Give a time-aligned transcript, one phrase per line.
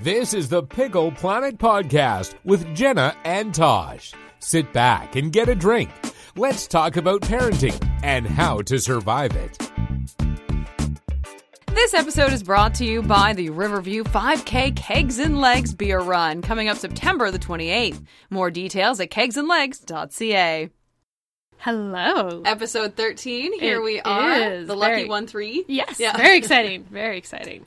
[0.00, 4.12] This is the Pickle Planet Podcast with Jenna and Tosh.
[4.40, 5.90] Sit back and get a drink.
[6.36, 9.56] Let's talk about parenting and how to survive it.
[11.68, 16.42] This episode is brought to you by the Riverview 5K Kegs and Legs Beer Run,
[16.42, 18.02] coming up September the 28th.
[18.30, 20.70] More details at kegsandlegs.ca.
[21.58, 22.42] Hello.
[22.44, 24.32] Episode 13, here It we are.
[24.52, 25.64] is the lucky very- 1 3.
[25.68, 26.16] Yes, Yeah.
[26.16, 26.84] very exciting.
[26.90, 27.64] Very exciting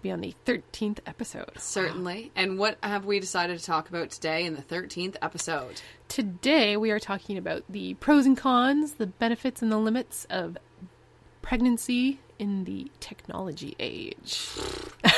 [0.00, 1.50] to be on the 13th episode.
[1.58, 2.32] Certainly.
[2.34, 5.82] And what have we decided to talk about today in the 13th episode?
[6.08, 10.56] Today we are talking about the pros and cons, the benefits and the limits of
[11.42, 14.48] pregnancy in the technology age.
[15.04, 15.10] All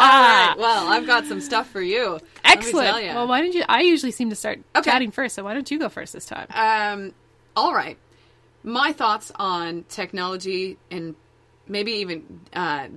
[0.00, 0.54] right.
[0.58, 2.20] Well, I've got some stuff for you.
[2.44, 3.06] Excellent.
[3.14, 3.64] Well, why don't you?
[3.68, 4.90] I usually seem to start Okay.
[4.90, 6.46] chatting first, so why don't you go first this time?
[6.50, 7.12] Um,
[7.56, 7.96] all right.
[8.62, 11.14] My thoughts on technology and
[11.70, 12.88] maybe even uh,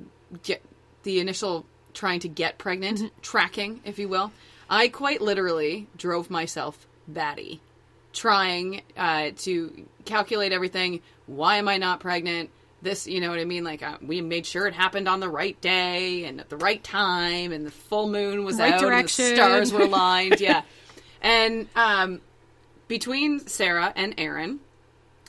[0.44, 0.62] get
[1.04, 4.31] the initial trying to get pregnant tracking, if you will.
[4.70, 7.61] I quite literally drove myself batty
[8.14, 11.02] trying uh, to calculate everything.
[11.28, 12.50] Why am I not pregnant?
[12.81, 13.64] This, you know what I mean?
[13.64, 16.83] Like, uh, we made sure it happened on the right day and at the right
[16.83, 19.26] time, and the full moon was Right out, direction.
[19.26, 20.42] and the stars were aligned.
[20.42, 20.64] yeah.
[21.22, 22.20] And um,
[22.89, 24.59] between Sarah and Aaron,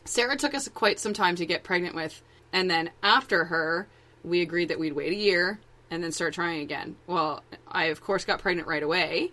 [0.04, 2.20] Sarah took us quite some time to get pregnant with,
[2.54, 3.88] and then after her,
[4.22, 5.58] we agreed that we'd wait a year
[5.90, 6.96] and then start trying again.
[7.06, 9.32] Well, I of course got pregnant right away,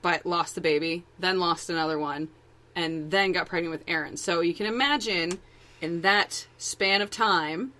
[0.00, 2.28] but lost the baby, then lost another one,
[2.76, 4.16] and then got pregnant with Aaron.
[4.16, 5.40] So you can imagine
[5.82, 7.72] in that span of time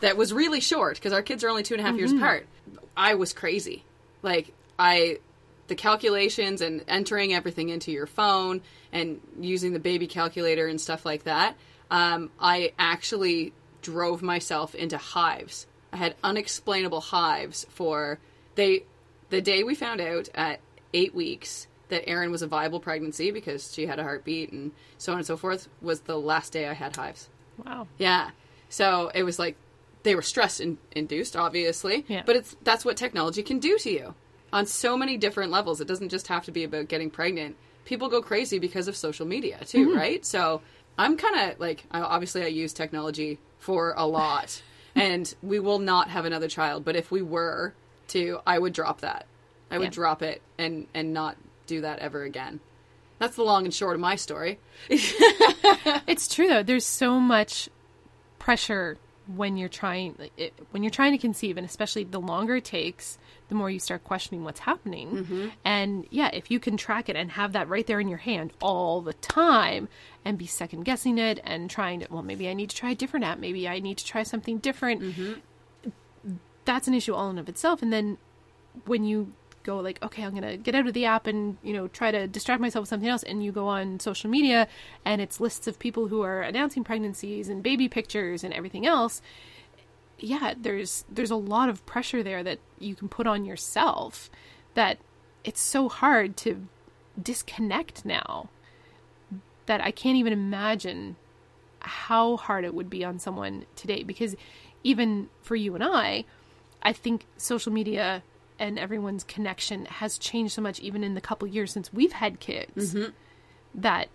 [0.00, 2.46] that was really short because our kids are only two and a half years apart.
[2.96, 3.84] I was crazy.
[4.22, 5.18] Like I
[5.66, 8.60] the calculations and entering everything into your phone
[8.92, 11.56] and using the baby calculator and stuff like that.
[11.90, 15.66] Um, I actually drove myself into hives.
[15.92, 18.18] I had unexplainable hives for
[18.54, 18.84] they
[19.28, 20.60] the day we found out at
[20.94, 25.12] eight weeks that Aaron was a viable pregnancy because she had a heartbeat and so
[25.12, 27.28] on and so forth was the last day I had hives.
[27.64, 27.86] Wow.
[27.98, 28.30] Yeah.
[28.70, 29.56] So it was like
[30.02, 32.04] they were stress in- induced, obviously.
[32.08, 32.22] Yeah.
[32.24, 34.14] But it's that's what technology can do to you
[34.52, 35.80] on so many different levels.
[35.80, 37.56] It doesn't just have to be about getting pregnant.
[37.84, 39.98] People go crazy because of social media too, mm-hmm.
[39.98, 40.24] right?
[40.24, 40.62] So
[40.98, 44.60] I'm kind of like obviously I use technology for a lot,
[44.94, 46.84] and we will not have another child.
[46.84, 47.74] But if we were
[48.08, 49.26] to, I would drop that.
[49.70, 49.90] I would Yeah.
[49.90, 51.36] drop it and and not
[51.66, 52.60] do that ever again.
[53.18, 54.58] That's the long and short of my story.
[56.08, 56.62] It's true though.
[56.62, 57.68] There's so much
[58.38, 62.64] pressure when you're trying it, when you're trying to conceive, and especially the longer it
[62.64, 63.18] takes,
[63.48, 65.10] the more you start questioning what's happening.
[65.10, 65.48] Mm-hmm.
[65.64, 68.52] And yeah, if you can track it and have that right there in your hand
[68.60, 69.88] all the time,
[70.24, 72.94] and be second guessing it and trying to, well, maybe I need to try a
[72.94, 73.38] different app.
[73.38, 75.02] Maybe I need to try something different.
[75.02, 75.32] Mm-hmm.
[76.64, 77.82] That's an issue all in of itself.
[77.82, 78.18] And then
[78.86, 81.88] when you go like okay i'm gonna get out of the app and you know
[81.88, 84.68] try to distract myself with something else and you go on social media
[85.04, 89.22] and it's lists of people who are announcing pregnancies and baby pictures and everything else
[90.18, 94.30] yeah there's there's a lot of pressure there that you can put on yourself
[94.74, 94.98] that
[95.44, 96.66] it's so hard to
[97.20, 98.48] disconnect now
[99.66, 101.16] that i can't even imagine
[101.84, 104.02] how hard it would be on someone today.
[104.02, 104.36] Because
[104.84, 106.24] even for you and i
[106.82, 108.20] i think social media
[108.62, 112.38] and everyone's connection has changed so much even in the couple years since we've had
[112.38, 112.96] kids
[113.74, 114.08] that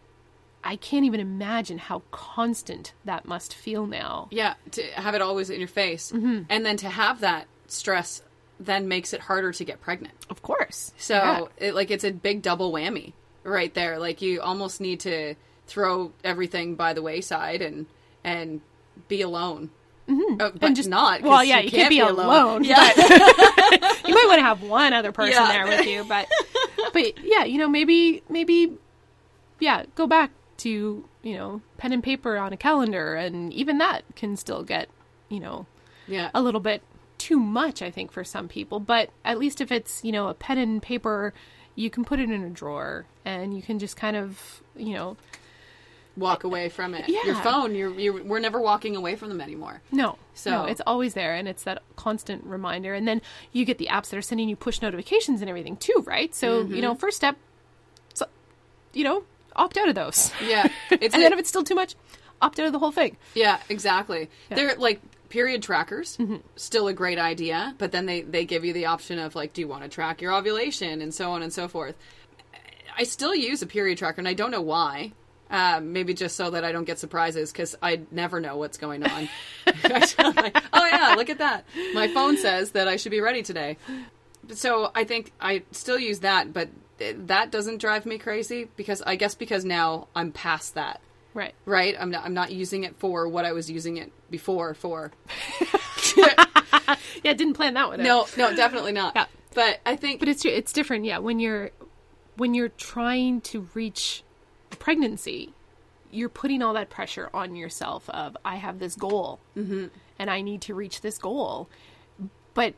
[0.64, 4.28] I can't even imagine how constant that must feel now.
[4.32, 6.12] Yeah, to have it always in your face.
[6.12, 6.44] Mm-hmm.
[6.50, 8.22] And then to have that stress
[8.60, 10.16] then makes it harder to get pregnant.
[10.30, 10.92] Of course.
[10.98, 11.68] So, Yeah.
[11.68, 13.14] it, like, it's a big double whammy
[13.44, 14.00] right there.
[14.00, 15.36] Like, you almost need to
[15.68, 17.86] throw everything by the wayside and
[18.24, 18.62] and
[19.08, 19.70] be alone.
[20.10, 20.38] Mm-hmm.
[20.38, 21.22] but and just not.
[21.22, 22.64] Well, yeah, you, can't, be alone.
[22.64, 22.92] Yeah.
[22.96, 23.38] but
[24.06, 25.48] you might want to have one other person Yeah.
[25.52, 26.28] there with you, but
[26.94, 28.78] but yeah, you know, maybe maybe
[29.60, 34.04] yeah, go back to you know pen and paper on a calendar, and even that
[34.16, 34.90] can still get
[35.30, 35.66] you know
[36.08, 36.30] yeah.
[36.34, 36.82] a little bit
[37.18, 38.80] too much, I think, for some people.
[38.80, 41.34] But at least if it's, you know, a pen and paper,
[41.76, 45.18] you can put it in a drawer and you can just kind of, you know,
[46.18, 47.08] Walk away from it.
[47.08, 47.24] Yeah.
[47.26, 49.82] Your phone, you're, you're, we're never walking away from them anymore.
[49.92, 50.18] no.
[50.34, 52.94] So- no, it's always there and it's that constant reminder.
[52.94, 53.22] And then
[53.52, 56.34] you get the apps that are sending you push notifications and everything too, right?
[56.36, 57.00] So, you know, mm-hmm.
[57.00, 57.38] first step,
[58.14, 58.28] so,
[58.94, 59.24] you know,
[59.56, 60.32] opt out of those.
[60.46, 60.68] Yeah.
[60.92, 61.96] It's and then if it's still too much,
[62.42, 63.18] opt out of the whole thing.
[63.34, 64.30] Yeah, exactly.
[64.50, 66.38] They're like period trackers, mm-hmm.
[66.56, 69.62] still a great idea, but then they, they give you the option of like, do
[69.62, 71.96] you want to track your ovulation and so on and so forth.
[72.98, 75.14] I still use a period tracker and I don't know why.
[75.50, 79.04] Um, maybe just so that I don't get surprises because I never know what's going
[79.04, 79.30] on.
[80.18, 81.66] Like, oh yeah, look at that.
[81.94, 83.78] My phone says that I should be ready today.
[84.54, 89.16] So I think I still use that, but that doesn't drive me crazy because I
[89.16, 91.02] guess because now I'm past that.
[91.34, 91.54] Right.
[91.66, 91.96] Right?
[92.00, 95.12] I'm not, I'm not using it for what I was using it before for.
[97.24, 98.00] Yeah, didn't plan that one.
[98.02, 98.06] out.
[98.38, 99.14] no, no, definitely not.
[99.16, 99.26] Yeah.
[99.54, 101.06] But I think but it's it's different.
[101.06, 101.72] Yeah, when you're
[102.36, 104.24] when you're trying to reach
[104.72, 105.54] pregnancy,
[106.12, 110.62] you're putting all that pressure on yourself of I have this goal and I need
[110.64, 111.70] to reach this goal,
[112.54, 112.74] but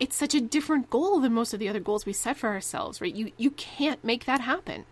[0.00, 3.00] it's such a different goal than most of the other goals we set for ourselves,
[3.00, 3.14] right?
[3.14, 4.84] You you can't make that happen.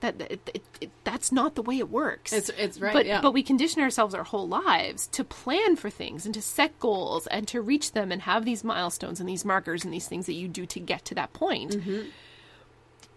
[0.00, 2.32] That it, it, it, that's not the way it works.
[2.32, 3.20] It's- it's right, But yeah.
[3.20, 7.26] but we condition ourselves our whole lives to plan for things and to set goals
[7.26, 10.32] and to reach them and have these milestones and these markers and these things that
[10.32, 11.72] you do to get to that point.
[11.76, 12.08] Mm-hmm.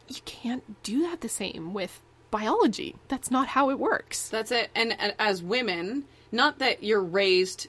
[0.10, 2.02] You can't do that the same with
[2.34, 2.96] biology.
[3.08, 4.28] That's not how it works.
[4.30, 4.70] That's it.
[4.76, 7.68] And, and as women, not that you're raised.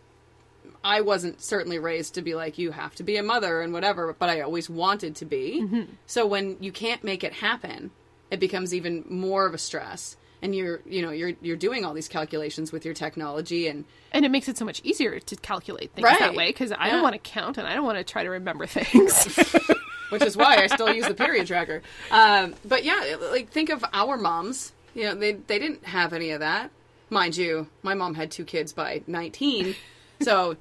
[0.82, 4.14] I wasn't certainly raised to be like you have to be a mother and whatever,
[4.18, 5.60] but I always wanted to be.
[5.62, 5.82] Mm-hmm.
[6.06, 7.90] So when you can't make it happen,
[8.30, 10.16] it becomes even more of a stress.
[10.42, 14.26] And you're, you know, you're you're doing all these calculations with your technology, and And
[14.26, 16.92] it makes it so much easier to calculate things that way because I Yeah.
[16.94, 19.38] don't want to count and I don't want to try to remember things.
[20.14, 21.82] which is why I still use the period tracker.
[22.10, 24.72] Um, but yeah, like think of our moms.
[24.94, 26.70] You know, they they didn't have any of that,
[27.10, 27.66] mind you.
[27.82, 29.74] My mom had two kids by nineteen,
[30.20, 30.56] so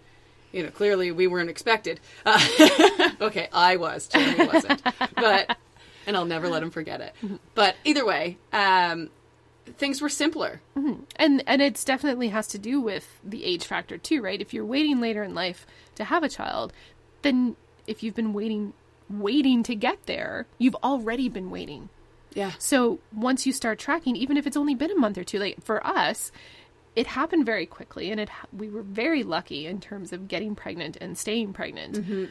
[0.52, 2.00] you know clearly we weren't expected.
[2.26, 2.40] Uh,
[3.22, 4.82] okay, I was, Jeremy wasn't,
[5.16, 5.56] but
[6.08, 7.14] and I'll never let him forget it.
[7.54, 9.12] But either way, um,
[9.78, 10.62] things were simpler.
[11.16, 14.42] and and it's definitely has to do with the age factor too, right?
[14.42, 16.74] If you're waiting later in life to have a child,
[17.22, 17.56] then
[17.86, 18.74] if you've been waiting
[19.10, 21.90] waiting to get there, you've already been waiting.
[22.34, 25.38] Yeah, So once you start tracking, even if it's only been a month or two,
[25.38, 26.32] like for us,
[26.96, 30.98] it happened very quickly, and it we were very lucky in terms of getting pregnant
[31.00, 31.96] and staying pregnant.
[31.96, 32.26] Mm-hmm.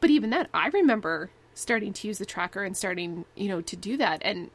[0.00, 3.76] But even that, I remember starting to use the tracker and starting, you know, to
[3.76, 4.50] do that, and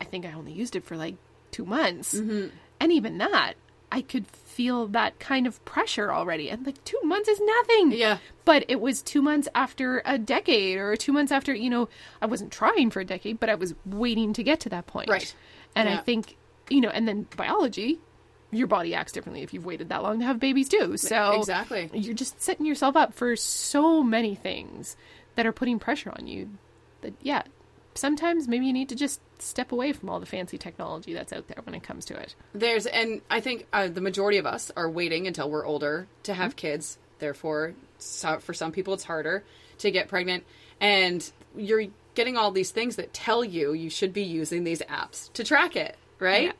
[0.00, 1.16] I think I only used it for like
[1.50, 2.48] two months, mm-hmm.
[2.80, 3.54] and even that,
[3.96, 7.92] I could feel that kind of pressure already, and like two months is nothing.
[7.92, 11.88] Yeah, but it was two months after a decade or two months after you know
[12.22, 15.10] i wasn't trying for a decade but i was waiting to get to that point.
[15.10, 15.34] Right.
[15.74, 16.36] and i think
[16.70, 17.98] you know and then biology
[18.52, 20.96] your body acts differently if you've waited that long to have babies too.
[20.96, 21.90] So exactly.
[21.92, 24.96] you're just setting yourself up for so many things
[25.34, 26.50] that are putting pressure on you
[27.02, 27.42] that yeah
[27.96, 31.48] sometimes maybe you need to just step away from all the fancy technology that's out
[31.48, 34.70] there when it comes to it There's, and I think uh, the majority of us
[34.76, 36.98] are waiting until we're older to have kids.
[37.18, 39.44] Therefore, so, for some people, it's harder
[39.78, 40.44] to get pregnant.
[40.80, 45.32] And you're getting all these things that tell you you should be using these apps
[45.34, 46.44] to track it, right?
[46.44, 46.52] Yeah.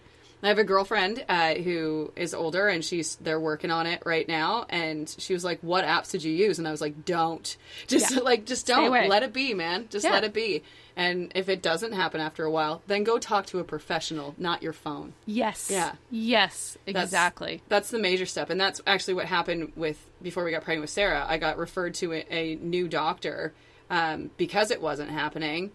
[0.46, 4.26] I have a girlfriend uh, who is older, and she's they're working on it right
[4.28, 4.66] now.
[4.68, 7.56] And she was like, "What apps did you use?" And I was like, "Don't,
[7.86, 8.20] just Yeah.
[8.20, 9.88] like, just don't let it be, man.
[9.90, 10.12] Just Yeah.
[10.12, 10.62] let it be."
[10.98, 14.62] And if it doesn't happen after a while, then go talk to a professional, not
[14.62, 15.12] your phone.
[15.26, 15.92] yes Yeah.
[16.10, 20.52] yes That's- exactly That's the major step, and that's actually what happened with before we
[20.52, 21.26] got pregnant with Sarah.
[21.28, 23.52] I got referred to a, a new doctor
[23.90, 25.70] um, because it wasn't happening.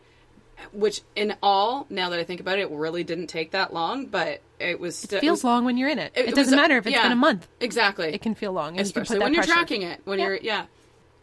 [0.74, 4.06] Which, in all, now that I think about it, it really didn't take that long,
[4.08, 6.12] but it was still It feels long when you're in it.
[6.16, 7.48] It, was doesn't a- matter if it's yeah, been a month.
[7.60, 9.54] Exactly, It can feel long, and you can especially when you're pressure.
[9.58, 10.02] tracking it.
[10.06, 10.26] When Yeah.
[10.28, 10.66] you're yeah.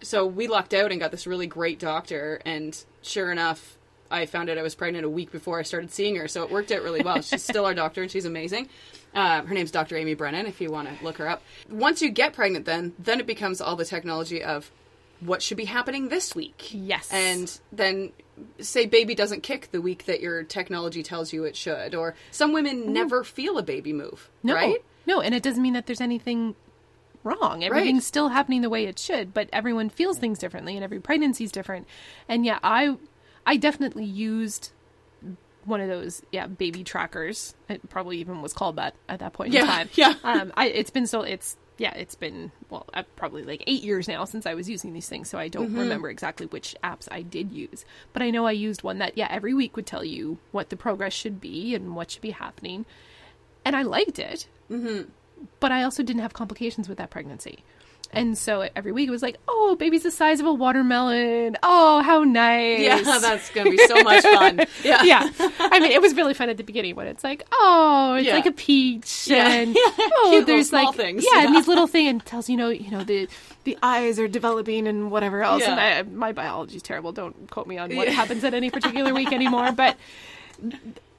[0.00, 3.76] So we lucked out and got this really great doctor, and sure enough,
[4.10, 6.28] I found out I was pregnant a week before I started seeing her.
[6.28, 7.20] So it worked out really well.
[7.20, 8.68] she's still our doctor, and she's amazing.
[9.14, 9.96] Uh, her name's Dr.
[9.96, 10.46] Amy Brennan.
[10.46, 11.42] If you want to look her up.
[11.70, 14.70] Once you get pregnant, then then it becomes all the technology of
[15.20, 16.68] what should be happening this week.
[16.70, 17.08] Yes.
[17.12, 18.12] And then
[18.60, 22.52] say baby doesn't kick the week that your technology tells you it should, or some
[22.52, 24.30] women never feel a baby move.
[24.42, 24.84] No, Right?
[25.06, 26.54] no, and it doesn't mean that there's anything
[27.24, 27.64] wrong.
[27.64, 31.42] Everything's still happening the way it should, but everyone feels things differently, and every pregnancy
[31.44, 31.86] is different.
[32.28, 32.96] And yeah, I,
[33.44, 34.70] I definitely used
[35.64, 37.54] one of those yeah baby trackers.
[37.68, 39.88] It probably even was called that at that point Yeah, in time.
[39.94, 40.14] yeah.
[40.22, 44.06] Um, I it's been so it's yeah it's been well uh, probably like eight years
[44.08, 45.78] now since I was using these things, so I don't Mm-hmm.
[45.78, 47.84] remember exactly which apps I did use.
[48.12, 50.76] But I know I used one that yeah every week would tell you what the
[50.76, 52.84] progress should be and what should be happening,
[53.64, 54.48] and I liked it
[55.60, 57.62] but I also didn't have complications with that pregnancy.
[58.10, 61.58] And so every week it was like, oh, baby's the size of a watermelon.
[61.62, 62.80] Oh, how nice.
[62.80, 64.60] Yeah, that's gonna be so much fun.
[64.82, 65.02] Yeah.
[65.02, 65.30] yeah.
[65.58, 68.34] I mean, it was really fun at the beginning when it's like, oh, it's Yeah.
[68.34, 69.48] like a peach, Yeah.
[69.52, 69.80] and Yeah.
[69.98, 71.22] oh, Cute there's like things.
[71.30, 73.28] yeah, and these little things and tells you know, you know the
[73.64, 75.62] the eyes are developing and whatever else.
[75.64, 77.12] And I, my biology's terrible.
[77.12, 79.70] Don't quote me on what happens at any particular week anymore.
[79.72, 79.96] But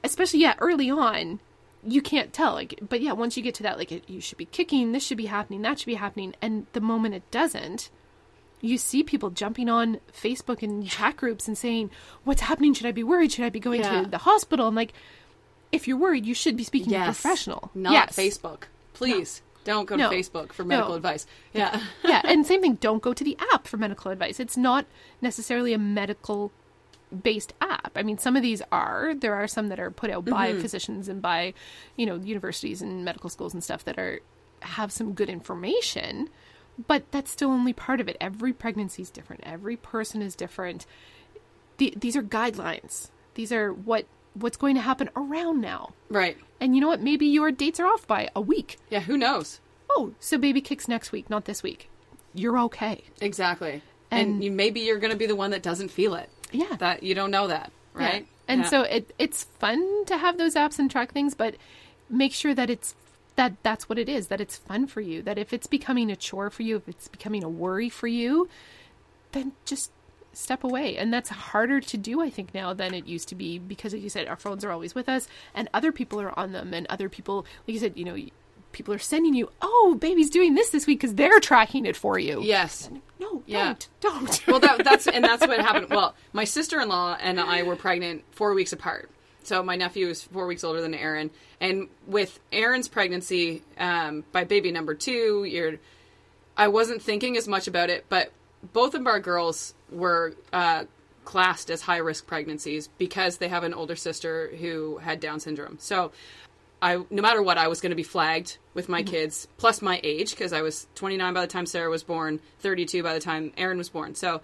[0.03, 1.39] especially yeah, early on,
[1.87, 4.37] you can't tell like but yeah once you get to that like it, you should
[4.37, 7.89] be kicking this should be happening that should be happening and the moment it doesn't
[8.61, 11.89] you see people jumping on facebook and chat groups and saying
[12.25, 14.01] what's happening should i be worried should i be going Yeah.
[14.03, 14.91] to the hospital i'm like
[15.71, 18.15] if you're worried you should be speaking to a professional not Yes.
[18.15, 18.63] Facebook.
[18.93, 20.09] Please don't go No.
[20.09, 20.95] to Facebook for medical No.
[20.95, 21.25] advice.
[21.53, 24.85] Yeah, yeah and same thing don't go to the app for medical advice it's not
[25.21, 26.51] necessarily a medical
[27.23, 27.91] based app.
[27.95, 29.13] I mean some of these are.
[29.15, 30.61] There are some that are put out by mm-hmm.
[30.61, 31.53] physicians and by
[31.95, 34.19] you know universities and medical schools and stuff that are
[34.61, 36.29] have some good information
[36.87, 38.17] but that's still only part of it.
[38.21, 39.43] Every pregnancy is different.
[39.45, 40.85] Every person is different.
[41.77, 43.09] The, these are guidelines.
[43.35, 45.93] These are what what's going to happen around now.
[46.09, 46.37] Right.
[46.61, 47.01] and you know what?
[47.01, 48.77] Maybe your dates are off by a week.
[48.89, 49.59] Yeah, who knows?
[49.91, 51.89] oh so baby kicks next week not this week.
[52.33, 53.03] You're okay.
[53.21, 53.81] Exactly.
[54.11, 56.29] And, And- you maybe you're going to be the one that doesn't feel it.
[56.51, 56.75] Yeah.
[56.77, 58.21] That you don't know that, right?
[58.23, 58.35] Yeah.
[58.47, 58.69] And Yeah.
[58.69, 61.55] so it it's fun to have those apps and track things, but
[62.09, 62.95] make sure that it's
[63.35, 66.15] that that's what it is, that it's fun for you, that if it's becoming a
[66.15, 68.49] chore for you, if it's becoming a worry for you,
[69.31, 69.91] then just
[70.33, 70.97] step away.
[70.97, 74.01] And that's harder to do I think now than it used to be because as
[74.01, 76.85] you said our phones are always with us and other people are on them and
[76.87, 78.17] other people like you said, you know,
[78.71, 82.17] people are sending you, "Oh, baby's doing this this week cuz they're tracking it for
[82.19, 82.89] you." yes.
[83.19, 83.73] No, Yeah.
[83.73, 83.89] don't.
[83.99, 84.47] Don't.
[84.47, 85.89] well, that, that's and that's what happened.
[85.89, 89.09] Well, my sister in law and I were pregnant four weeks apart.
[89.43, 94.43] So my nephew is four weeks older than Aaron, and with Aaron's pregnancy, um, by
[94.43, 95.79] baby number two, you're.
[96.55, 98.31] I wasn't thinking as much about it, but
[98.73, 100.83] both of our girls were uh,
[101.25, 105.77] classed as high risk pregnancies because they have an older sister who had Down syndrome.
[105.79, 106.11] So
[106.81, 109.99] I no matter what, I was going to be flagged with my kids plus my
[110.03, 113.51] age because I was 29 by the time Sarah was born, 32 by the time
[113.57, 114.15] Aaron was born.
[114.15, 114.41] So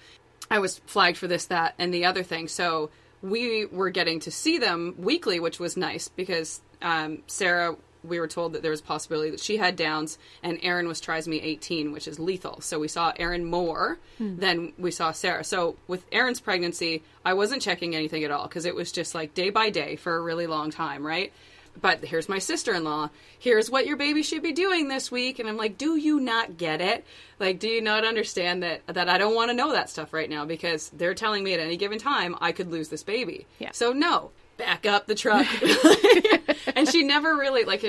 [0.50, 2.48] I was flagged for this, that, and the other thing.
[2.48, 2.90] So
[3.22, 7.76] we were getting to see them weekly, which was nice because um, Sarah.
[8.04, 11.02] We were told that there was a possibility that she had Downs, and Aaron was
[11.02, 12.62] trisomy 18, which is lethal.
[12.62, 13.98] So we saw Aaron more
[14.38, 15.44] than we saw Sarah.
[15.44, 19.34] So with Aaron's pregnancy, I wasn't checking anything at all because it was just like
[19.34, 21.34] day by day for a really long time, right?
[21.82, 23.10] But here's my sister-in-law.
[23.38, 25.40] Here's what your baby should be doing this week.
[25.40, 27.06] And i'm like do you not get it?
[27.40, 30.30] Like do you not understand that that i don't want to know that stuff right
[30.30, 33.46] now because they're telling me at any given time i could lose this baby.
[33.60, 33.72] Yeah.
[33.72, 35.46] so no back up the truck.
[36.76, 37.86] And she never really like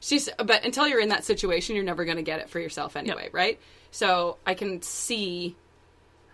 [0.00, 2.96] she's but until you're in that situation you're never going to get it for yourself
[2.96, 3.58] anyway right?
[3.90, 5.56] So i can see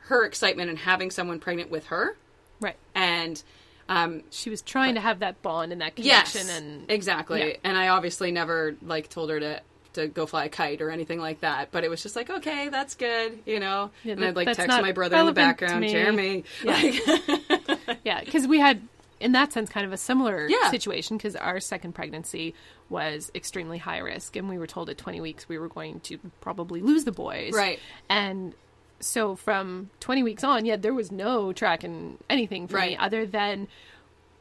[0.09, 2.17] her excitement in having someone pregnant with her.
[2.61, 2.77] Right.
[2.95, 3.41] and
[3.89, 7.41] um, She was trying to have that bond and that Yes, connection and exactly.
[7.51, 7.57] Yeah.
[7.65, 9.61] And I obviously never like told her to
[9.95, 11.71] to go fly a kite or anything like that.
[11.73, 13.91] But it was just like, okay, that's good, you know.
[14.05, 15.89] Yeah, and I'd like text my brother in the background.
[15.89, 16.45] Jeremy.
[16.63, 16.71] Yeah.
[16.73, 18.83] Like, Yeah, because we had,
[19.19, 20.71] in that sense, kind of a similar Yeah.
[20.71, 22.55] situation because our second pregnancy
[22.91, 26.19] was extremely high risk, and we were told at 20 weeks we were going to
[26.43, 27.55] probably lose the boys.
[27.55, 27.81] Right.
[28.11, 28.55] And
[29.01, 33.69] so from 20 weeks on, yeah, there was no tracking anything for me other than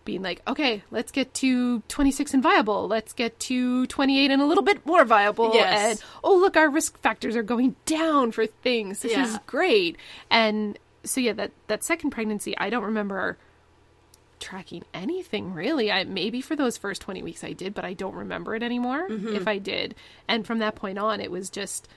[0.05, 2.87] being like, okay, let's get to 26 and viable.
[2.87, 5.51] Let's get to 28 and a little bit more viable.
[5.53, 5.89] Yes.
[5.91, 9.01] And oh, look, our risk factors are going down for things.
[9.01, 9.97] This is great.
[10.31, 13.37] And so yeah, that that second pregnancy, I don't remember
[14.39, 15.91] tracking anything really.
[15.91, 19.07] I maybe for those first 20 weeks I did, but I don't remember it anymore
[19.09, 19.35] Mm-hmm.
[19.35, 19.95] if I did.
[20.27, 21.87] And from that point on, it was just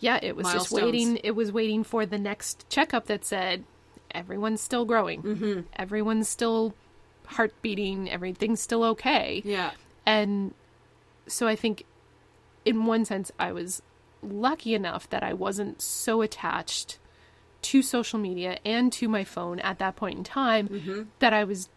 [0.00, 1.16] yeah, it was just waiting.
[1.18, 3.64] It was waiting for the next checkup that said
[4.12, 5.22] everyone's still growing.
[5.22, 5.60] Mm-hmm.
[5.76, 6.74] Everyone's still
[7.26, 8.10] heart beating.
[8.10, 9.42] Everything's still okay.
[9.44, 9.72] yeah.
[10.06, 10.54] And
[11.26, 11.84] so I think,
[12.64, 13.82] in one sense, I was
[14.22, 16.98] lucky enough that I wasn't so attached
[17.60, 21.02] to social media and to my phone at that point in time Mm-hmm.
[21.18, 21.68] that I was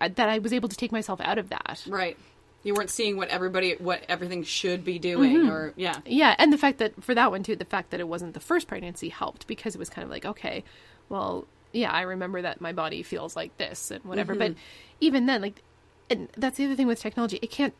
[0.00, 1.82] that I was able to take myself out of that.
[1.86, 2.18] Right.
[2.62, 5.50] You weren't seeing what everybody, what everything should be doing, Mm-hmm.
[5.50, 8.08] or yeah, Yeah, and the fact that for that one too, the fact that it
[8.08, 10.64] wasn't the first pregnancy helped because it was kind of like, okay,
[11.08, 14.34] well, yeah, I remember that my body feels like this and whatever.
[14.34, 14.54] But
[15.00, 15.62] even then, like,
[16.10, 17.74] and that's the other thing with technology, it can't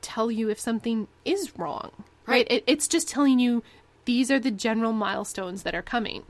[0.00, 1.90] tell you if something is wrong,
[2.26, 2.36] right?
[2.36, 2.46] Right.
[2.50, 3.62] It, it's just telling you
[4.06, 6.24] these are the general milestones that are coming.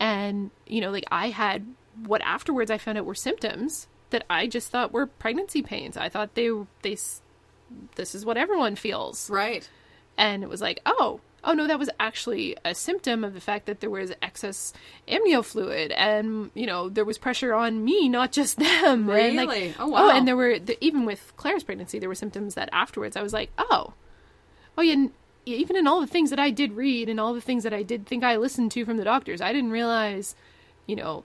[0.00, 1.66] And, you know, like I had
[2.04, 5.96] what afterwards I found out were symptoms that I just thought were pregnancy pains.
[5.96, 6.50] I thought they,
[6.82, 6.96] they,
[7.96, 9.68] this is what everyone feels right.
[10.16, 13.66] and it was like oh oh no that was actually a symptom of the fact
[13.66, 14.72] that there was excess
[15.06, 19.48] amnio fluid and you know there was pressure on me not just them and like,
[19.48, 19.74] Really?
[19.78, 20.10] Oh, oh wow.
[20.10, 23.32] and there were the, even with claire's pregnancy there were symptoms that afterwards i was
[23.32, 23.92] like oh
[24.76, 25.06] oh yeah
[25.44, 27.82] even in all the things that i did read and all the things that i
[27.82, 30.34] did think i listened to from the doctors i didn't realize
[30.86, 31.24] you know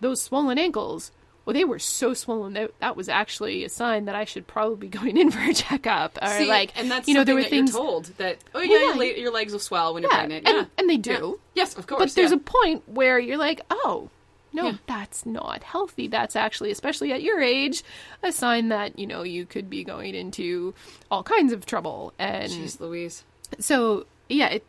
[0.00, 1.10] those swollen ankles
[1.44, 4.76] well, they were so swollen that that was actually a sign that I should probably
[4.76, 6.18] be going in for a checkup.
[6.22, 7.72] Or See, like, and that's you know, there were things.
[7.72, 9.16] told that oh yeah, Well, your, yeah.
[9.22, 10.48] your legs will swell when you're pregnant.
[10.48, 11.18] and, yeah, and they Yeah.
[11.18, 11.40] do.
[11.54, 11.98] Yes, of course.
[12.00, 14.08] But there's a point where you're like, oh,
[14.52, 14.72] no, Yeah.
[14.86, 16.06] that's not healthy.
[16.06, 17.82] That's actually, especially at your age,
[18.22, 20.74] a sign that, you know, you could be going into
[21.10, 22.12] all kinds of trouble.
[22.18, 23.24] And Jeez Louise.
[23.58, 24.64] so, yeah, it,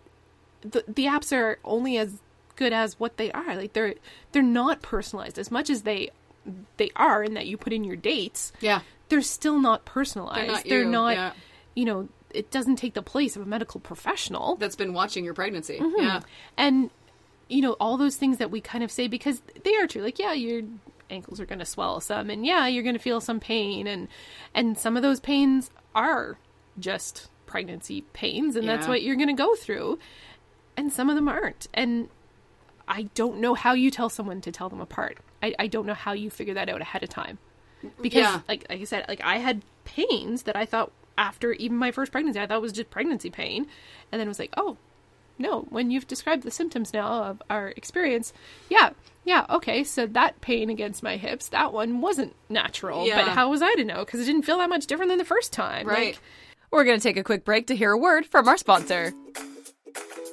[0.62, 2.14] the, the apps are only as
[2.56, 3.56] good as what they are.
[3.56, 3.94] Like they're
[4.32, 6.10] they're not personalized as much as they
[6.78, 8.52] they are and that you put in your dates.
[8.60, 8.82] Yeah.
[9.10, 10.66] They're still not personalized.
[10.66, 11.32] They're not you, not, yeah.
[11.76, 14.56] you know, it doesn't take the place of a medical professional.
[14.58, 15.80] That's been watching your pregnancy.
[15.80, 16.02] Mm-hmm.
[16.02, 16.22] Yeah.
[16.58, 16.90] and
[17.48, 20.20] you know all those things that we kind of say because they are true like
[20.20, 20.64] yeah your
[21.10, 24.08] ankles are going to swell some and yeah you're going to feel some pain and
[24.54, 26.38] and some of those pains are
[26.80, 30.00] just pregnancy pains and that's what you're going to go through
[30.76, 32.10] and some of them aren't and
[32.88, 35.94] i don't know how you tell someone to tell them apart i, I don't know
[35.94, 37.38] how you figure that out ahead of time
[38.02, 38.42] because Yeah.
[38.48, 42.12] like like i said like i had pains that i thought after even my first
[42.12, 43.68] pregnancy i thought was just pregnancy pain
[44.12, 44.78] and then it was like oh
[45.38, 48.32] no, when you've described the symptoms now of our experience,
[48.70, 48.92] yeah,
[49.26, 53.06] yeah, okay, so that pain against my hips, that one wasn't natural.
[53.06, 53.22] Yeah.
[53.26, 54.06] But how was I to know?
[54.06, 55.88] Because it didn't feel that much different than the first time.
[55.88, 56.14] Right.
[56.14, 56.20] Like,
[56.72, 59.12] We're going to take a quick break to hear a word from our sponsor.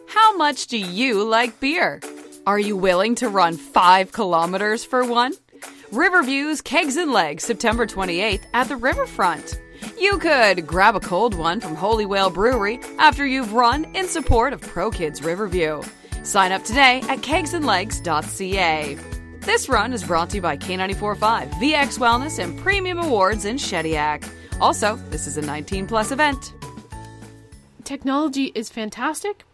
[0.06, 2.00] How much do you like beer?
[2.44, 5.32] Are you willing to run five kilometers for one?
[5.92, 9.62] Riverview's Kegs and Legs, September 28th at the riverfront.
[9.96, 14.52] You could grab a cold one from Holy Whale Brewery after you've run in support
[14.52, 15.82] of Pro Kids Riverview.
[16.24, 18.98] Sign up today at kegsandlegs.ca.
[19.38, 24.28] This run is brought to you by K945, VX Wellness, and Premium Awards in Shediac.
[24.60, 26.54] Also, this is a 19 plus event.
[27.84, 29.44] technology is fantastic,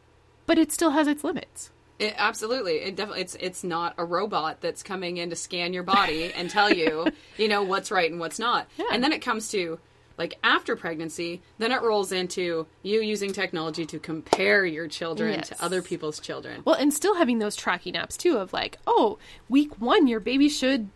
[0.46, 1.70] but it still has its limits.
[1.98, 2.76] It, absolutely.
[2.76, 6.48] It definitely it's it's not a robot that's coming in to scan your body and
[6.48, 8.68] tell you, you know, what's right and what's not.
[8.76, 8.86] Yeah.
[8.92, 9.78] And then it comes to
[10.16, 15.48] like after pregnancy, then it rolls into you using technology to compare your children Yes.
[15.50, 16.62] to other people's children.
[16.64, 20.48] Well, and still having those tracking apps too of like, oh, week one, your baby
[20.48, 20.88] should.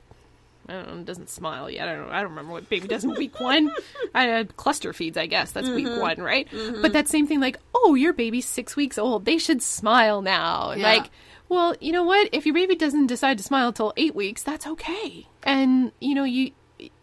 [0.69, 1.89] I don't know, it doesn't smile yet.
[1.89, 2.13] I don't know.
[2.13, 3.73] I don't remember what baby does in week one.
[4.15, 5.51] I uh, cluster feeds, I guess.
[5.53, 6.47] That's week one, right?
[6.81, 9.25] But that same thing, like, oh, your baby's six weeks old.
[9.25, 10.71] They should smile now.
[10.71, 10.93] And Yeah.
[10.93, 11.11] Like,
[11.49, 12.29] well, you know what?
[12.33, 15.27] If your baby doesn't decide to smile till eight weeks, that's okay.
[15.43, 16.53] And you know, you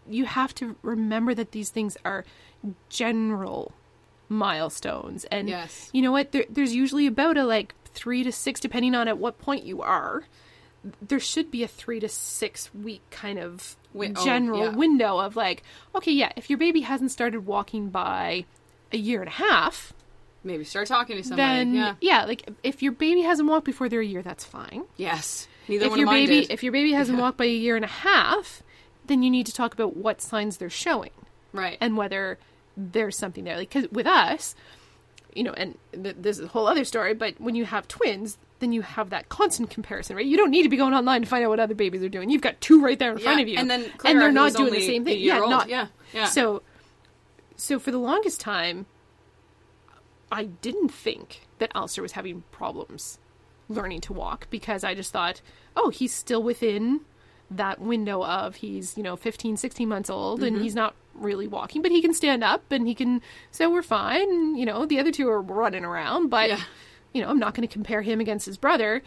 [0.09, 2.25] you have to remember that these things are
[2.89, 3.73] general
[4.27, 5.89] milestones, and Yes.
[5.93, 6.31] you know what?
[6.31, 9.81] There, there's usually about a like three to six, depending on at what point you
[9.81, 10.23] are.
[11.01, 14.75] There should be a three to six week kind of Win- oh, general yeah.
[14.75, 15.63] window of like,
[15.95, 18.45] okay, yeah, if your baby hasn't started walking by
[18.93, 19.93] a year and a half,
[20.43, 21.41] Maybe start talking to somebody.
[21.71, 22.23] then yeah.
[22.25, 24.83] like if your baby hasn't walked before they're a year, that's fine.
[24.95, 25.47] Yes.
[25.67, 26.51] Neither if one your of mine baby did.
[26.51, 27.23] if your baby hasn't Yeah.
[27.25, 28.63] walked by a year and a half,
[29.05, 31.11] then you need to talk about what signs they're showing
[31.51, 31.77] right.
[31.81, 32.39] and whether
[32.77, 33.57] there's something there.
[33.57, 34.55] Like, because with us,
[35.33, 38.37] you know, and th- this is a whole other story, but when you have twins,
[38.59, 40.25] then you have that constant comparison, right?
[40.25, 42.29] You don't need to be going online to find out what other babies are doing.
[42.29, 44.73] You've got two right there in front of you, and then and they're not doing
[44.73, 45.19] the same thing.
[45.19, 45.49] yeah, old.
[45.49, 46.25] not Yeah, yeah.
[46.25, 46.61] So,
[47.55, 48.85] so for the longest time,
[50.31, 53.17] I didn't think that Alistair was having problems
[53.67, 55.41] learning to walk because I just thought,
[55.75, 57.01] oh, he's still within
[57.51, 60.55] that window of he's, you know, 15, 16 months old Mm-hmm.
[60.55, 63.81] and he's not really walking, but he can stand up and he can, so we're
[63.81, 64.29] fine.
[64.29, 66.61] And, you know, the other two are running around, but, Yeah.
[67.13, 69.01] you know, I'm not going to compare him against his brother.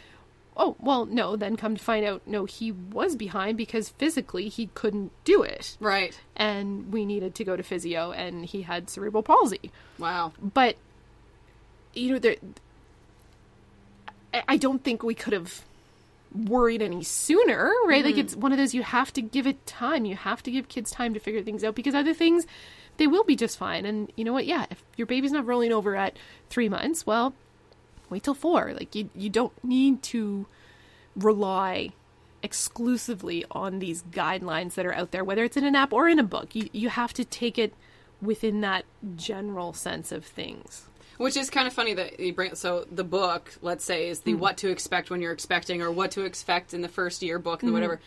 [0.55, 4.67] Oh, well, no, then come to find out, no, he was behind because physically he
[4.75, 5.79] couldn't do it.
[5.81, 6.21] right.
[6.37, 10.33] And we needed to go to physio and he had cerebral palsy Wow.
[10.43, 10.77] but
[11.95, 12.37] you know there
[14.49, 15.63] i don't think we could have
[16.35, 18.05] worried any sooner right?
[18.05, 18.21] Like mm-hmm.
[18.21, 20.05] it's one of those you have to give it time.
[20.05, 22.47] You have to give kids time to figure things out because other things
[22.97, 23.87] they will be just fine.
[23.87, 24.47] And you know what?
[24.47, 26.17] Yeah if your baby's not rolling over at
[26.51, 27.35] three months well
[28.11, 28.73] wait till four.
[28.75, 30.47] Like you you don't need to
[31.17, 31.91] rely
[32.43, 36.19] exclusively on these guidelines that are out there whether it's in an app or in
[36.19, 36.55] a book.
[36.55, 37.75] You you have to take it
[38.21, 38.85] within that
[39.17, 40.89] general sense of things
[41.23, 42.57] Which is kind of funny that you bring.
[42.57, 46.11] So the book, let's say, is the what to expect when you're expecting, or what
[46.13, 47.75] to expect in the first year book, and Hmm.
[47.75, 48.01] whatever.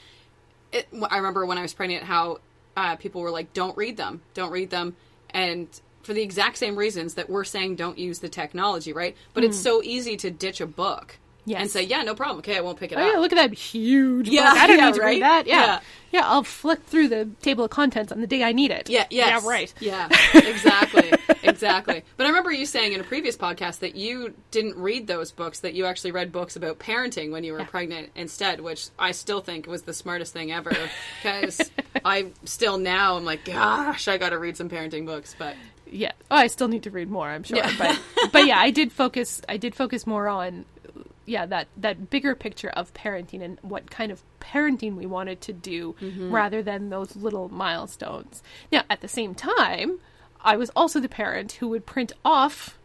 [0.74, 2.40] It, I remember when I was pregnant, how
[2.76, 4.98] uh, people were like, "Don't read them, don't read them,"
[5.30, 5.68] and
[6.04, 9.16] for the exact same reasons that we're saying, don't use the technology, right?
[9.34, 9.64] But it's Hmm.
[9.64, 11.62] so easy to ditch a book Yes.
[11.62, 12.40] and say, "Yeah, no problem.
[12.40, 14.58] Okay, I won't pick it Oh up." yeah, look at that huge Yeah, book.
[14.64, 15.08] I don't yeah, need to right?
[15.14, 15.46] read that.
[15.48, 15.56] Yeah.
[15.66, 15.80] Yeah.
[16.12, 16.22] yeah.
[16.26, 18.90] I'll flick through the table of contents on the day I need it.
[18.90, 19.44] Yeah, yes.
[19.44, 19.74] Yeah, right.
[19.80, 21.12] Yeah, exactly.
[21.44, 22.04] exactly.
[22.18, 25.60] But I remember you saying in a previous podcast that you didn't read those books,
[25.60, 27.66] that you actually read books about parenting when you were Yeah.
[27.66, 30.76] pregnant instead, which I still think was the smartest thing ever.
[31.22, 31.62] Because
[32.06, 35.36] I still now, I'm like, gosh, I got to read some parenting books.
[35.38, 35.56] But
[35.92, 36.12] Yeah.
[36.32, 37.62] Oh, I still need to read more, I'm sure.
[37.78, 38.00] But
[38.32, 40.66] but yeah, I did focus I did focus more on
[41.26, 45.54] yeah, that that bigger picture of parenting and what kind of parenting we wanted to
[45.54, 46.32] do Mm-hmm.
[46.32, 48.44] rather than those little milestones.
[48.72, 50.00] Now, at the same time,
[50.42, 52.78] I was also the parent who would print off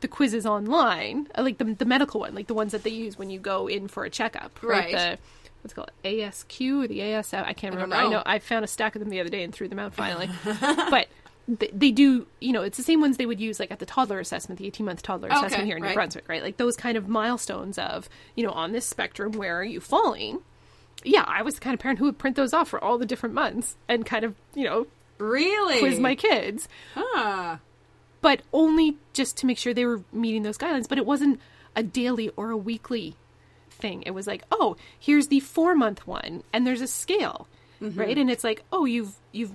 [0.00, 3.16] the quizzes online, uh, like the the medical one, like the ones that they use
[3.18, 4.92] when you go in for a checkup, right?
[4.92, 4.92] Right.
[4.92, 5.18] The
[5.62, 7.44] what's it called ASQ or the ASF?
[7.46, 7.96] I can't remember.
[7.96, 8.10] I know.
[8.10, 10.28] know I found a stack of them the other day and threw them out finally.
[10.44, 11.08] but
[11.48, 13.86] they, they do, you know, it's the same ones they would use like at the
[13.86, 15.94] toddler assessment, the 18 month toddler Okay, assessment here in New.
[15.94, 16.42] Brunswick, right?
[16.42, 20.40] Like those kind of milestones of, you know, on this spectrum, where are you falling?
[21.04, 23.06] Yeah, I was the kind of parent who would print those off for all the
[23.06, 24.86] different months and kind of, you know,
[25.18, 27.58] really, quiz my kids, Huh.
[28.20, 30.88] but only just to make sure they were meeting those guidelines.
[30.88, 31.40] But it wasn't
[31.76, 33.14] a daily or a weekly
[33.70, 34.02] thing.
[34.04, 37.46] It was like, oh, here's the four month one, and there's a scale,
[37.80, 38.00] Mm-hmm.
[38.00, 38.16] right?
[38.16, 39.52] And it's like, oh, you've you've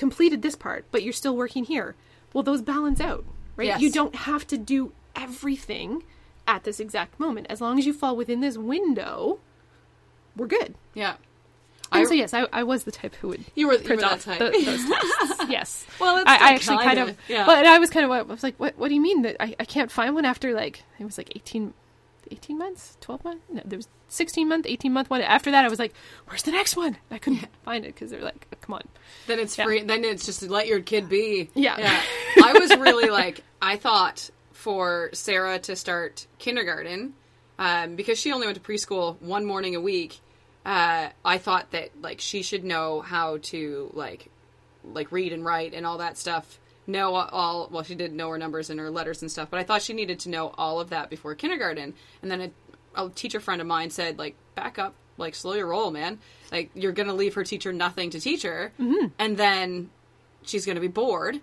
[0.00, 1.94] completed this part, but you're still working here.
[2.32, 3.24] Well, those balance out,
[3.56, 3.68] right?
[3.68, 3.80] Yes.
[3.80, 6.02] You don't have to do everything
[6.48, 7.46] at this exact moment.
[7.50, 9.38] As long as you fall within this window,
[10.36, 10.74] we're good.
[10.94, 11.14] Yeah.
[11.92, 14.00] And I- so yes, I, I was the type who would You were- you print
[14.02, 14.38] were that off type.
[14.38, 15.44] tho- those tests.
[15.48, 15.86] yes.
[16.00, 17.44] Well, it's I, I actually kind of yeah.
[17.46, 18.78] But I was kind of I was like, what?
[18.78, 21.32] What do you mean that I, I can't find one after like it was like
[21.36, 21.74] 18,
[22.30, 23.42] 18 months, twelve months?
[23.50, 25.20] No, there was sixteen month, eighteen month one.
[25.22, 25.92] After that, I was like,
[26.26, 26.96] where's the next one?
[27.10, 28.82] I couldn't find it because they're like, come on.
[29.26, 29.64] Then it's Yeah.
[29.64, 29.82] free.
[29.82, 31.50] Then it's just let your kid be.
[31.54, 31.76] Yeah.
[31.78, 32.02] yeah.
[32.44, 37.14] I was really like I thought for Sarah to start kindergarten
[37.58, 40.20] um, because she only went to preschool one morning a week.
[40.66, 44.28] Uh, I thought that like she should know how to like
[44.84, 46.58] like read and write and all that stuff.
[46.90, 49.62] Know all well, she did know her numbers and her letters and stuff, but I
[49.64, 51.94] thought she needed to know all of that before kindergarten.
[52.22, 52.52] And then
[52.96, 56.18] a, a teacher friend of mine said, like, back up, like, slow your roll, man.
[56.50, 58.72] Like, you're gonna leave her teacher nothing to teach her,
[59.18, 59.90] and then
[60.44, 61.40] she's gonna be bored.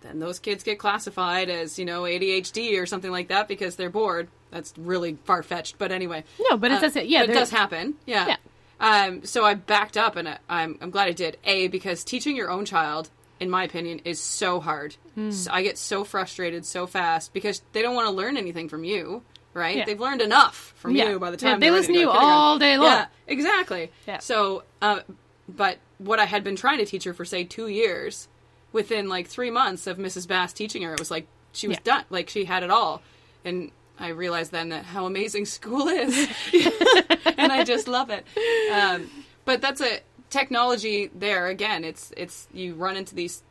[0.00, 3.90] Then those kids get classified as you know ADHD or something like that because they're
[3.90, 4.28] bored.
[4.50, 6.24] That's really far fetched, but anyway.
[6.48, 7.94] No, but it does- yeah, it does happen.
[8.06, 8.28] Yeah.
[8.28, 8.36] Yeah.
[8.80, 11.36] Um, so I backed up, and I, I'm I'm glad I did.
[11.44, 14.96] A because teaching your own child, in my opinion, is so hard.
[15.14, 15.30] Hmm.
[15.30, 18.84] So I get so frustrated so fast because they don't want to learn anything from
[18.84, 19.22] you.
[19.54, 19.78] Right?
[19.78, 19.84] Yeah.
[19.86, 21.10] They've learned enough from Yeah.
[21.10, 22.86] you by the time they they're listen to you all day long.
[22.86, 23.90] Yeah, exactly.
[24.06, 24.18] Yeah.
[24.18, 25.00] So, uh,
[25.48, 28.28] but what I had been trying to teach her for say two years,
[28.72, 30.28] within like three months of Mrs.
[30.28, 31.82] Bass teaching her, it was like she was Yeah.
[31.84, 32.04] done.
[32.10, 33.02] Like she had it all,
[33.44, 36.14] and I realized then that how amazing school is,
[37.36, 38.24] and I just love it.
[38.72, 39.10] Um,
[39.44, 41.10] but that's a technology.
[41.14, 43.42] There again, it's it's you run into these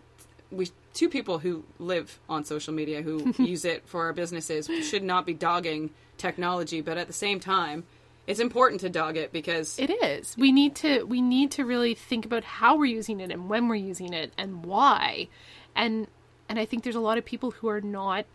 [0.51, 5.03] we two people who live on social media who use it for our businesses should
[5.03, 7.83] not be dogging technology, but at the same time,
[8.25, 10.35] it's important to dog it because It is.
[10.37, 13.67] We need to we need to really think about how we're using it and when
[13.67, 15.29] we're using it and why.
[15.75, 16.07] And
[16.49, 18.25] and I think there's a lot of people who are not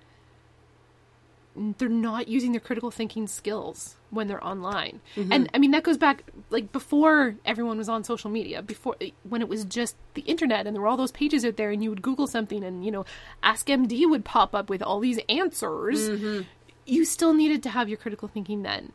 [1.57, 5.01] they're not using their critical thinking skills when they're online.
[5.17, 5.33] Mm-hmm.
[5.33, 8.97] And I mean that goes back like before everyone was on social media, before
[9.29, 11.83] when it was just the internet and there were all those pages out there and
[11.83, 13.05] you would google something and you know
[13.43, 16.09] ask MD would pop up with all these answers.
[16.09, 16.43] Mm-hmm.
[16.87, 18.93] You still needed to have your critical thinking then.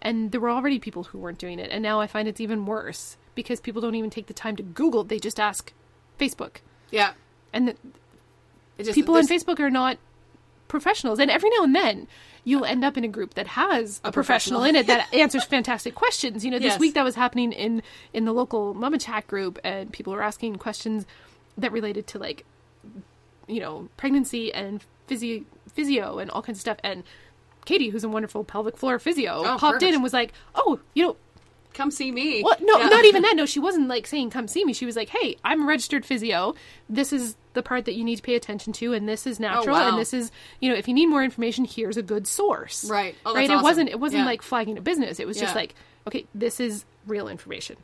[0.00, 1.70] And there were already people who weren't doing it.
[1.70, 4.62] And now i find it's even worse because people don't even take the time to
[4.62, 5.02] google.
[5.02, 5.72] They just ask
[6.18, 6.56] facebook.
[6.90, 7.14] Yeah,
[7.52, 7.76] and the,
[8.78, 9.98] it just, people on facebook are not
[10.68, 12.08] professionals and every now and then
[12.44, 14.64] you'll end up in a group that has a, A professional, professional.
[14.64, 16.80] in it that answers fantastic questions you know this Yes.
[16.80, 20.56] week that was happening in in the local mama chat group and people were asking
[20.56, 21.06] questions
[21.58, 22.44] that related to like
[23.46, 27.02] you know pregnancy and physio physio and all kinds of stuff and
[27.64, 29.82] Katie, who's a wonderful pelvic floor physio, Oh, popped perfect.
[29.82, 31.16] in and was like, "Oh, you know,
[31.74, 32.40] come see me.
[32.44, 32.86] well, no, Yeah.
[32.86, 33.34] not even that.
[33.34, 34.72] No, she wasn't like saying come see me.
[34.72, 36.54] She was like, "Hey, I'm a registered physio.
[36.88, 39.74] This is the part that you need to pay attention to, and this is natural,
[39.74, 39.88] wow.
[39.88, 43.16] and this is you know, if you need more information, here's a good source." Right.
[43.26, 43.50] Oh, right.
[43.50, 43.88] It wasn't.
[43.90, 44.26] It wasn't Yeah.
[44.26, 45.18] like flagging a business.
[45.18, 45.74] It was just like,
[46.06, 47.76] okay, this is real information.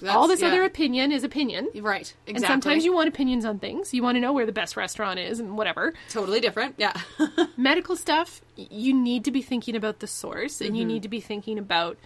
[0.00, 0.46] That's- All this yeah.
[0.46, 1.70] other opinion is opinion.
[1.74, 2.02] right?
[2.02, 2.34] Exactly.
[2.34, 3.92] And sometimes you want opinions on things.
[3.92, 5.92] You want to know where the best restaurant is and whatever.
[6.08, 6.76] totally different.
[6.78, 6.92] Yeah,
[7.56, 10.88] medical stuff you need to be thinking about the source and you Mm-hmm.
[10.94, 11.98] need to be thinking about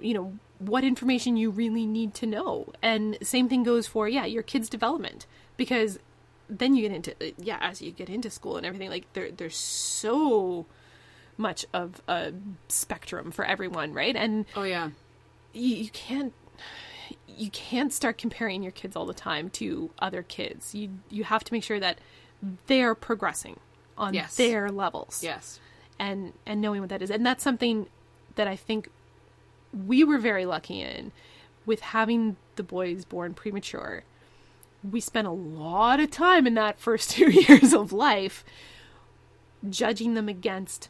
[0.00, 4.24] you know what information you really need to know and same thing goes for yeah
[4.24, 5.98] your kids development because
[6.48, 9.30] then you get into uh, yeah as you get into school and everything like there
[9.30, 10.66] there's so
[11.36, 12.32] much of a
[12.68, 14.14] spectrum for everyone, right?
[14.14, 14.90] And Oh yeah.
[15.52, 16.32] you, you can't
[17.26, 20.74] you can't start comparing your kids all the time to other kids.
[20.74, 21.98] You you have to make sure that
[22.66, 23.58] they're progressing
[23.98, 24.36] on Yes.
[24.36, 25.22] their levels.
[25.24, 25.58] Yes.
[25.98, 27.10] And and knowing what that is.
[27.10, 27.86] And that's something
[28.36, 28.88] that I think
[29.86, 31.10] we were very lucky in
[31.66, 34.04] with having the boys born premature.
[34.88, 38.44] We spent a lot of time in that first 2 years of life
[39.68, 40.88] judging them against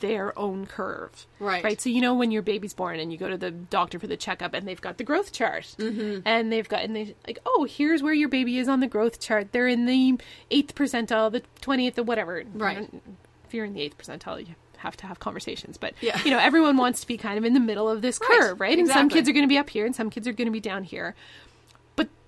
[0.00, 1.26] their own curve.
[1.38, 1.62] Right.
[1.62, 1.80] Right.
[1.80, 4.16] So you know when your baby's born and you go to the doctor for the
[4.16, 6.20] checkup and they've got the growth chart mm-hmm.
[6.24, 9.20] and they've got and they like oh here's where your baby is on the growth
[9.20, 9.52] chart.
[9.52, 10.18] They're in the
[10.50, 12.44] eighth percentile, the twentieth, or whatever.
[12.54, 12.88] Right.
[13.46, 15.76] If you're in the eighth percentile, you have to have conversations.
[15.76, 16.18] But Yeah.
[16.24, 18.40] you know everyone wants to be kind of in the middle of this Right.
[18.40, 18.78] curve, right?
[18.78, 20.52] And some kids are going to be up here and some kids are going to
[20.52, 21.14] be down here.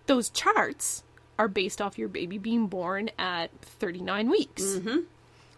[0.07, 1.03] Those charts
[1.38, 4.62] are based off your baby being born at 39 weeks.
[4.62, 5.01] Mm-hmm.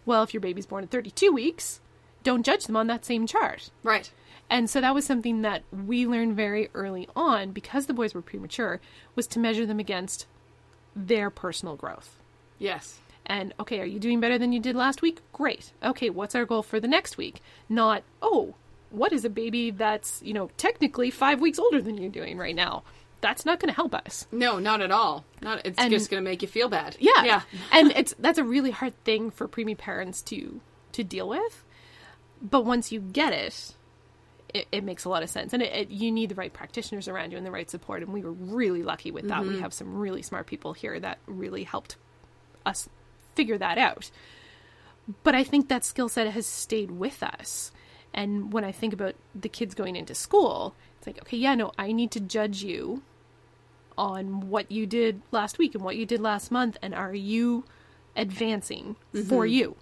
[0.05, 1.79] Well, if your baby's born at 32 weeks,
[2.23, 3.69] don't judge them on that same chart.
[3.83, 4.11] Right.
[4.49, 8.21] And so that was something that we learned very early on because the boys were
[8.21, 8.81] premature
[9.15, 10.25] was to measure them against
[10.95, 12.17] their personal growth.
[12.57, 12.99] Yes.
[13.25, 15.19] And okay, are you doing better than you did last week?
[15.31, 15.71] Great.
[15.83, 17.41] Okay, what's our goal for the next week?
[17.69, 18.55] Not, oh,
[18.89, 22.55] what is a baby that's, you know, technically 5 weeks older than you're doing right
[22.55, 22.81] now?
[23.21, 24.27] That's not going to help us.
[24.31, 25.25] No, not at all.
[25.41, 25.65] Not.
[25.65, 26.95] It's And- just going to make you feel bad.
[26.99, 27.23] Yeah.
[27.23, 27.41] Yeah.
[27.71, 30.61] and it's that's a really hard thing for preemie parents to
[30.93, 31.63] to deal with.
[32.41, 33.75] But once you get it,
[34.53, 35.53] it, it makes a lot of sense.
[35.53, 38.01] And it, it, you need the right practitioners around you and the right support.
[38.01, 39.43] And we were really lucky with that.
[39.43, 39.61] We mm-hmm.
[39.61, 41.97] have some really smart people here that really helped
[42.65, 42.89] us
[43.35, 44.09] figure that out.
[45.23, 47.71] But I think that skill set has stayed with us.
[48.13, 50.75] And when I think about the kids going into school,
[51.09, 53.01] like, okay, yeah, no, I need to judge you
[53.97, 56.77] on what you did last week and what you did last month.
[56.81, 57.65] And are you
[58.15, 59.27] advancing mm-hmm.
[59.27, 59.75] for you?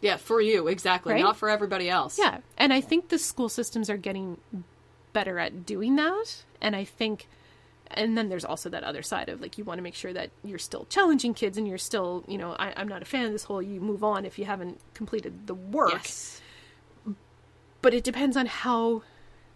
[0.00, 0.16] Yeah.
[0.16, 1.14] For you, exactly.
[1.14, 1.22] Right?
[1.22, 2.18] Not for everybody else.
[2.18, 2.38] Yeah.
[2.56, 4.38] And I think the school systems are getting
[5.12, 6.44] better at doing that.
[6.60, 7.26] And I think,
[7.90, 10.30] and then there's also that other side of like, you want to make sure that
[10.44, 13.32] you're still challenging kids and you're still, you know, I, I'm not a fan of
[13.32, 15.92] this whole you move on if you haven't completed the work.
[15.92, 16.40] Yes.
[17.82, 19.02] But it depends on how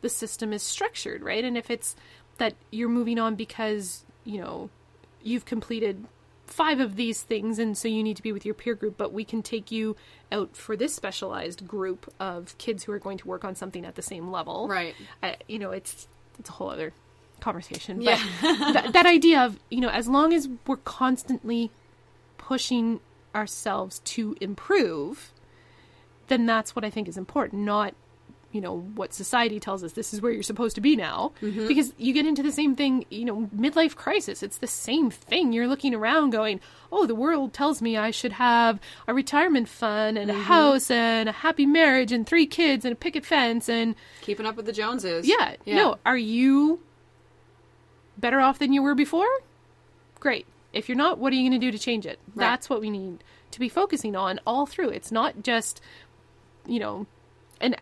[0.03, 1.43] the system is structured, right?
[1.43, 1.97] And if it's
[2.39, 4.69] that you're moving on because, you know,
[5.23, 6.05] you've completed
[6.47, 9.13] five of these things and so you need to be with your peer group, but
[9.13, 9.97] we can take you
[10.31, 13.95] out for this specialized group of kids who are going to work on something at
[13.95, 14.69] the same level.
[14.69, 14.95] Right.
[15.23, 16.93] I, you know, it's it's a whole other
[17.41, 17.99] conversation.
[17.99, 18.27] But Yeah.
[18.73, 21.71] that, that idea of, you know, as long as we're constantly
[22.39, 23.01] pushing
[23.35, 25.33] ourselves to improve,
[26.29, 27.95] then that's what I think is important, not
[28.53, 31.33] you know what society tells us this is where you're supposed to be now.
[31.43, 31.67] Mm-hmm.
[31.67, 35.53] Because you get into the same thing you know midlife crisis it's the same thing.
[35.53, 36.61] You're looking around going
[36.93, 40.43] oh the world tells me i should have a retirement fund and a mm-hmm.
[40.43, 44.57] house and a happy marriage and three kids and a picket fence and Keeping up
[44.57, 45.27] with the Joneses.
[45.27, 46.81] yeah, no are you
[48.19, 49.29] better off than you were before?
[50.21, 50.47] Great.
[50.73, 52.19] If you're not what are you going to do to change it?
[52.35, 52.47] Right.
[52.47, 54.91] that's what we need to be focusing on all through.
[54.91, 55.81] It's not just
[56.67, 57.07] you know
[57.61, 57.77] and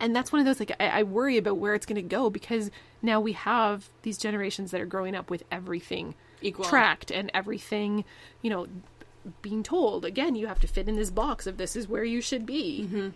[0.00, 2.30] and that's one of those like I, I worry about where it's going to go
[2.30, 2.70] because
[3.02, 6.64] now we have these generations that are growing up with everything Equal.
[6.64, 8.04] tracked and everything
[8.42, 8.66] you know
[9.42, 12.20] being told again you have to fit in this box of this is where you
[12.20, 13.12] should be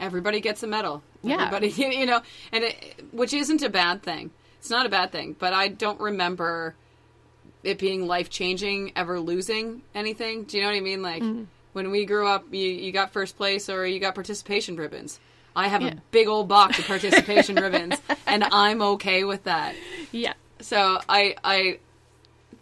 [0.00, 1.02] Everybody gets a medal.
[1.22, 1.36] Yeah.
[1.36, 4.32] Everybody, you know, and it, which isn't a bad thing.
[4.58, 6.74] It's not a bad thing, but I don't remember
[7.62, 10.44] it being life changing ever losing anything.
[10.44, 11.00] Do you know what I mean?
[11.02, 11.44] Like Mm-hmm.
[11.74, 15.20] when we grew up, you, you got first place or you got participation ribbons.
[15.56, 15.88] I have Yeah.
[15.88, 19.74] a big old box of participation ribbons, and I'm okay with that.
[20.12, 21.78] yeah So I, I,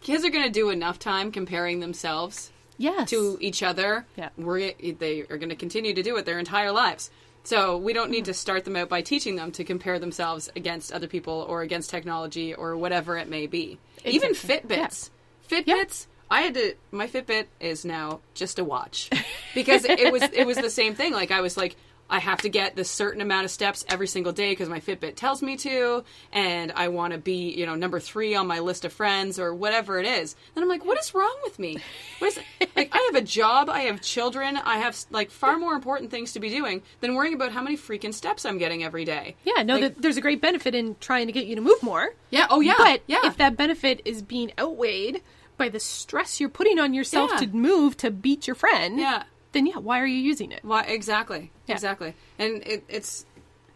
[0.00, 4.04] kids are going to do enough time comparing themselves yes to each other.
[4.16, 4.30] Yeah.
[4.36, 7.10] We're, they are going to continue to do it their entire lives.
[7.44, 8.32] So we don't need mm-hmm.
[8.32, 11.90] to start them out by teaching them to compare themselves against other people or against
[11.90, 13.78] technology or whatever it may be.
[14.04, 14.76] Even Exactly.
[14.76, 15.10] Fitbits.
[15.48, 16.06] Fitbits.
[16.30, 16.74] I had to.
[16.92, 19.10] My Fitbit is now just a watch
[19.54, 21.12] because it was it was the same thing.
[21.12, 21.76] Like I was like.
[22.10, 25.16] I have to get this certain amount of steps every single day because my Fitbit
[25.16, 28.84] tells me to, and I want to be, you know, number three on my list
[28.84, 30.36] of friends or whatever it is.
[30.54, 31.78] Then I'm like, what is wrong with me?
[32.18, 32.38] What is
[32.76, 32.90] like?
[32.94, 36.40] I have a job, I have children, I have like far more important things to
[36.40, 39.36] be doing than worrying about how many freaking steps I'm getting every day.
[39.44, 42.10] Yeah, no, Like- there's a great benefit in trying to get you to move more.
[42.28, 42.46] Yeah.
[42.50, 42.74] Oh yeah.
[42.76, 43.20] But yeah.
[43.24, 45.22] if that benefit is being outweighed
[45.56, 47.38] by the stress you're putting on yourself Yeah.
[47.40, 49.22] to move to beat your friend, yeah.
[49.52, 50.60] Then yeah, why are you using it?
[50.64, 51.50] Why exactly?
[51.66, 51.74] Yeah.
[51.74, 52.14] Exactly.
[52.38, 53.24] And it, it's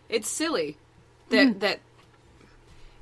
[0.08, 0.76] it's silly
[1.30, 1.58] that Mm-hmm.
[1.60, 1.80] that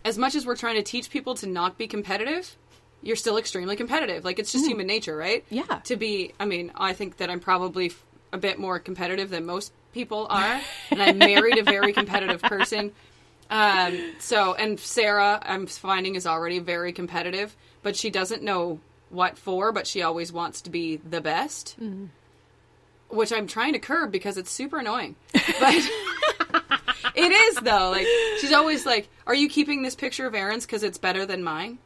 [0.04, 2.56] as much as we're trying to teach people to not be competitive,
[3.02, 4.24] you're still extremely competitive.
[4.24, 5.44] Like it's just human nature, right?
[5.50, 5.62] Yeah.
[5.84, 9.46] To be, I mean, I think that I'm probably f- a bit more competitive than
[9.46, 10.60] most people are,
[10.90, 12.92] and I married a very competitive person.
[13.50, 19.38] Um, so, and Sarah, I'm finding is already very competitive, but she doesn't know what
[19.38, 21.76] for, but she always wants to be the best,
[23.08, 25.16] which I'm trying to curb because it's super annoying.
[25.32, 25.74] But
[27.14, 27.90] it is though.
[27.90, 28.06] Like
[28.40, 31.78] she's always like, "Are you keeping this picture of Aaron's because it's better than mine?"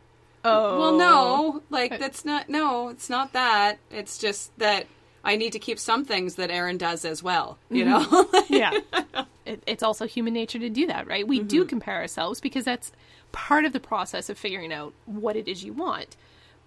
[0.45, 0.79] Oh.
[0.79, 1.63] Well, no, oh.
[1.71, 2.49] like that's not.
[2.49, 3.79] No, it's not that.
[3.91, 4.87] It's just that
[5.25, 7.59] I need to keep some things that Aaron does as well.
[7.71, 8.13] You mm-hmm.
[8.15, 8.45] know.
[8.49, 9.25] yeah.
[9.45, 11.27] It, it's also human nature to do that, right?
[11.27, 11.69] We do mm-hmm.
[11.69, 12.93] compare ourselves because that's
[13.33, 16.17] part of the process of figuring out what it is you want.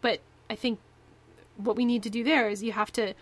[0.02, 0.80] But I think
[1.58, 3.14] what we need to do there is you have to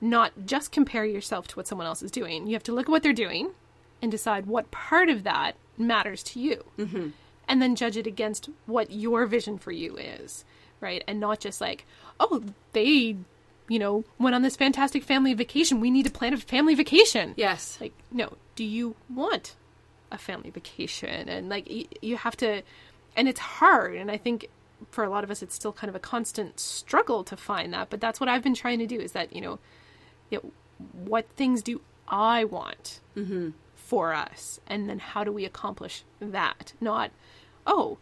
[0.00, 2.46] not just compare yourself to what someone else is doing.
[2.46, 3.50] You have to look at what they're doing
[4.00, 6.64] and decide what part of that matters to you.
[6.78, 7.08] Mm-hmm.
[7.48, 10.44] And then judge it against what your vision for you is,
[10.80, 11.02] right?
[11.08, 11.84] And not just like,
[12.20, 13.16] oh, they,
[13.68, 15.80] you know, went on this fantastic family vacation.
[15.80, 17.34] We need to plan a family vacation.
[17.36, 17.78] yes.
[17.80, 19.56] Like, no, do you want
[20.12, 21.28] a family vacation?
[21.28, 22.62] And like, y- you have to,
[23.16, 23.96] and it's hard.
[23.96, 24.48] And I think
[24.90, 27.88] for a lot of us, it's still kind of a constant struggle to find that.
[27.90, 29.58] But that's what I've been trying to do is that, you know,
[30.30, 30.50] you know
[30.92, 33.50] what things do I want mm-hmm.
[33.74, 34.60] for us?
[34.66, 36.72] And then how do we accomplish that?
[36.80, 37.10] Not,
[37.66, 37.98] oh,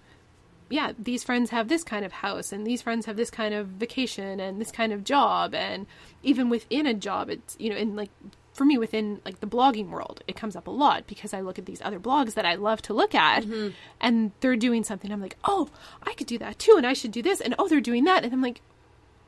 [0.69, 3.69] yeah, these friends have this kind of house and these friends have this kind of
[3.69, 5.87] vacation and this kind of job and
[6.23, 8.11] even within a job it's you know in like
[8.53, 11.59] for me within like the blogging world it comes up a lot because I look
[11.59, 13.69] at these other blogs that I love to look at mm-hmm.
[14.01, 15.69] and they're doing something I'm like, "Oh,
[16.03, 18.25] I could do that too and I should do this." And oh, they're doing that
[18.25, 18.61] and I'm like,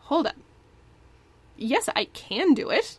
[0.00, 0.36] "Hold up.
[1.58, 2.96] Yes, I can do it."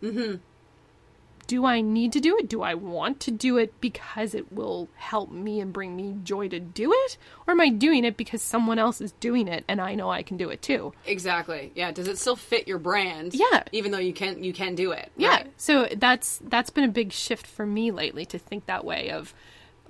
[1.49, 2.47] do I need to do it?
[2.47, 6.47] Do I want to do it because it will help me and bring me joy
[6.47, 7.17] to do it?
[7.47, 10.21] Or am I doing it because someone else is doing it and I know I
[10.21, 10.93] can do it too?
[11.07, 11.71] Exactly.
[11.73, 11.91] Yeah.
[11.91, 13.33] Does it still fit your brand?
[13.33, 13.63] Yeah.
[13.71, 15.11] Even though you can you can do it.
[15.17, 15.37] Yeah.
[15.37, 15.53] Right.
[15.57, 19.33] So that's that's been a big shift for me lately to think that way of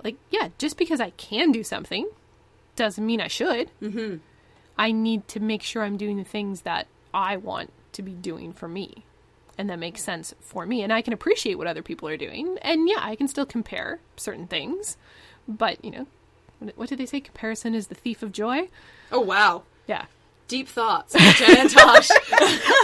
[0.02, 2.08] like, yeah, just because I can do something
[2.74, 3.70] doesn't mean I should.
[3.82, 4.16] Mm-hmm.
[4.78, 8.52] I need to make sure I'm doing the things that I want to be doing
[8.52, 9.04] for me.
[9.58, 10.82] And that makes sense for me.
[10.82, 12.56] And I can appreciate what other people are doing.
[12.62, 14.96] And yeah, I can still compare certain things.
[15.46, 16.06] But, you know,
[16.60, 17.20] what, what did they say?
[17.20, 18.68] Comparison is the thief of joy?
[19.12, 19.62] Oh wow.
[19.86, 20.06] Yeah.
[20.48, 22.08] Deep thoughts, Jen and Tosh.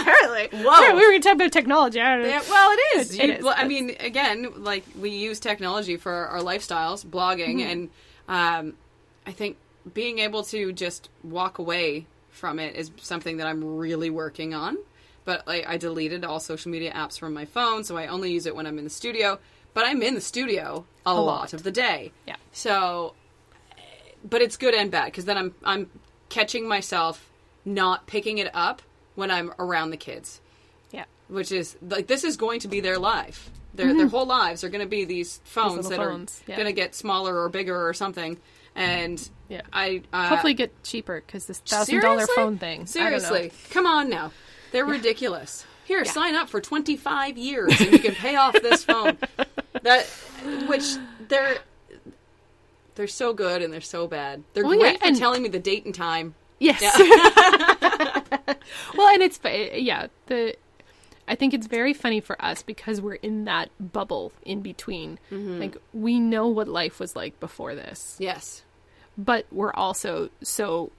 [0.01, 0.47] Apparently.
[0.63, 0.95] Whoa.
[0.95, 1.99] we were going to talk about technology.
[1.99, 2.29] I don't know.
[2.29, 3.13] Yeah, well, it is.
[3.13, 3.43] It- it You- is.
[3.43, 7.89] well, I mean, again, like we use technology for our lifestyles, blogging, and
[8.29, 8.73] um,
[9.25, 9.57] I think
[9.93, 14.77] being able to just walk away from it is something that I'm really working on.
[15.27, 18.45] But like, I deleted all social media apps from my phone, so I only use
[18.45, 19.39] it when I'm in the studio.
[19.73, 21.25] But I'm in the studio a, lot.
[21.25, 21.53] lot.
[21.53, 22.13] of the day.
[22.25, 22.37] Yeah.
[22.53, 23.13] So,
[24.27, 25.89] but it's good and bad because then I'm I'm
[26.29, 27.29] catching myself
[27.65, 28.81] not picking it up
[29.15, 30.39] when I'm around the kids
[30.91, 31.03] Yeah.
[31.27, 33.49] which is like this is going to be their life.
[33.73, 35.89] Their their whole lives are going to be these phones Mm-hmm.
[35.89, 36.55] that phones, are yeah.
[36.55, 38.37] going to get smaller or bigger or something.
[38.75, 39.61] And Yeah.
[39.73, 42.81] I uh, Hopefully get cheaper because this thousand dollar phone thing.
[42.81, 43.19] I don't know.
[43.19, 44.31] Seriously, come on now,
[44.71, 45.65] they're ridiculous.
[45.85, 49.17] Here, sign up for twenty five years and you can pay off this phone.
[49.83, 50.05] That
[50.67, 50.95] which
[51.27, 51.57] they're
[52.95, 54.43] they're so good and they're so bad.
[54.53, 56.33] They're Well, yeah, great for telling me the date and time.
[56.59, 56.81] Yes.
[58.97, 60.55] well, and it's yeah the.
[61.27, 65.19] I think it's very funny for us because we're in that bubble in between.
[65.29, 65.59] Mm-hmm.
[65.59, 68.63] Like we know what life was like before this, Yes.
[69.17, 70.91] but we're also so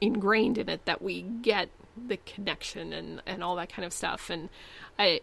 [0.00, 4.30] ingrained in it that we get the connection and and all that kind of stuff.
[4.30, 4.48] And
[4.98, 5.20] I,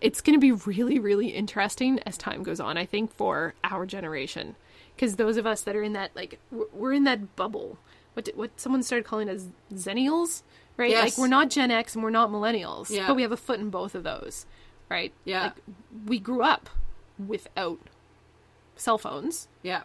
[0.00, 2.76] it's going to be really really interesting as time goes on.
[2.76, 4.56] I think for our generation,
[4.94, 7.78] because those of us that are in that like we're- in that bubble.
[8.14, 10.44] What did, what someone started calling us xennials,
[10.76, 10.90] right?
[10.90, 11.02] Yes.
[11.02, 13.08] Like we're not Gen X and we're not millennials, Yeah.
[13.08, 14.46] but we have a foot in both of those,
[14.88, 15.12] right?
[15.24, 15.42] Yeah.
[15.46, 15.54] Like
[16.06, 16.70] we grew up
[17.18, 17.80] without
[18.76, 19.48] cell phones.
[19.64, 19.82] Yeah.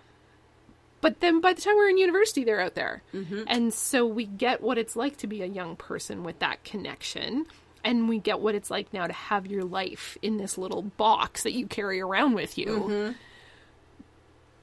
[1.02, 3.04] But then by the time we're in university, they're out there.
[3.14, 3.44] Mm-hmm.
[3.48, 7.46] And so we get what it's like to be a young person with that connection.
[7.84, 11.44] And we get what it's like now to have your life in this little box
[11.44, 12.66] that you carry around with you.
[12.66, 13.12] Mm-hmm.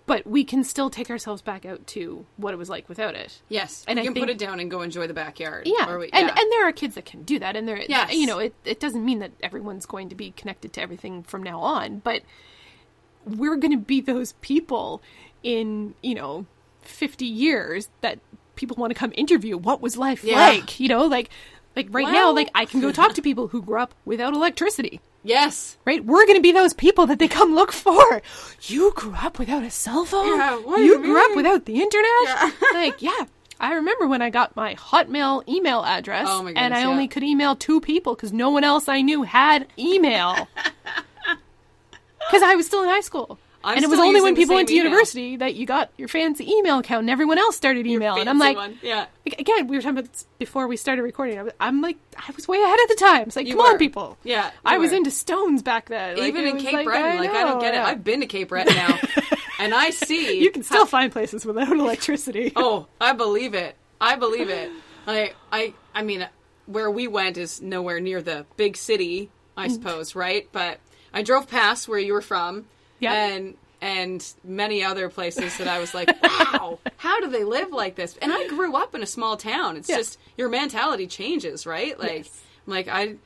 [0.05, 3.41] But we can still take ourselves back out to what it was like without it.
[3.49, 3.85] Yes.
[3.89, 5.67] And you I can put it down and go enjoy the backyard.
[5.67, 5.91] Yeah.
[5.91, 8.13] Or we- and and there are kids that can do that and there Yes.
[8.13, 11.43] you know, it it doesn't mean that everyone's going to be connected to everything from
[11.43, 12.23] now on, but
[13.25, 15.03] we're going to be those people
[15.43, 16.47] in, you know,
[16.83, 18.19] 50 years that
[18.55, 20.37] people want to come interview what was life Yeah.
[20.37, 21.31] like, you know, like
[21.75, 25.01] like right now like I can go talk to people who grew up without electricity.
[25.25, 25.77] yes.
[25.85, 26.03] Right?
[26.05, 28.23] We're going to be those people that they come look for.
[28.63, 30.39] You grew up without a cell phone?
[30.39, 32.09] Yeah, you you grew up without the internet?
[32.25, 32.51] Yeah.
[32.73, 33.25] like, yeah.
[33.61, 37.09] I remember when I got my Hotmail email address Oh my and I goodness, only
[37.09, 40.47] could email two people because no one else I knew had email.
[42.27, 43.39] because I was still in high school.
[43.67, 44.85] I'm and it was only when people went to email.
[44.85, 48.15] university that you got your fancy email account, and everyone else started email.
[48.15, 48.79] And I'm like, one.
[48.81, 49.07] yeah.
[49.27, 51.37] again, we were talking about this before we started recording.
[51.37, 53.35] I was- I'm like, I was way ahead of the times.
[53.35, 54.19] Like, You come on, people.
[54.23, 56.17] Yeah, I was into stones back then.
[56.17, 57.81] Like, Even in Cape like, Breton, like I don't get it.
[57.81, 59.01] I've been to Cape Breton now,
[59.59, 62.53] and I see You can still how- find places without electricity.
[62.55, 63.75] Oh, I believe it.
[64.01, 64.71] I believe it.
[65.07, 66.29] Like I, I mean,
[66.67, 69.73] where we went is nowhere near the big city, I mm.
[69.73, 70.49] suppose, right?
[70.53, 70.79] But
[71.13, 72.67] I drove past where you were from,
[73.01, 73.13] Yeah.
[73.13, 77.95] and and many other places that I was like, wow, how do they live like
[77.95, 78.17] this?
[78.23, 79.77] And I grew up in a small town.
[79.77, 79.99] It's Yeah.
[79.99, 81.99] just your mentality changes, right?
[81.99, 82.43] Like, Yes.
[82.67, 83.17] like I.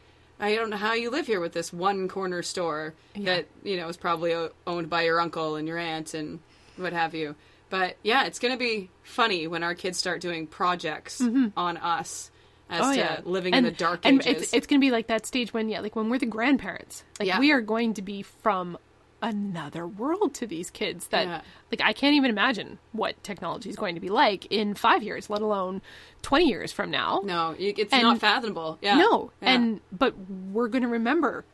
[0.42, 3.88] I don't know how you live here with this one corner store that you know
[3.88, 6.38] is probably o- owned by your uncle and your aunt and
[6.78, 7.34] what have you.
[7.68, 11.20] But yeah, it's going to be funny when our kids start doing projects
[11.56, 12.30] on us
[12.70, 14.06] as to living in the dark Mm-hmm.
[14.06, 14.42] Oh, and ages.
[14.44, 17.04] It's, it's going to be like that stage when, yeah, like when we're the grandparents.
[17.18, 17.38] Like Yeah.
[17.38, 18.78] we are going to be from
[19.22, 21.40] another world to these kids that, Yeah.
[21.70, 25.28] like, I can't even imagine what technology is going to be like in five years,
[25.28, 25.82] let alone
[26.22, 27.20] 20 years from now.
[27.24, 28.78] no, it's And- not fathomable.
[28.80, 29.30] Yeah, No.
[29.42, 29.50] Yeah.
[29.52, 30.14] And, but
[30.52, 31.44] we're going to remember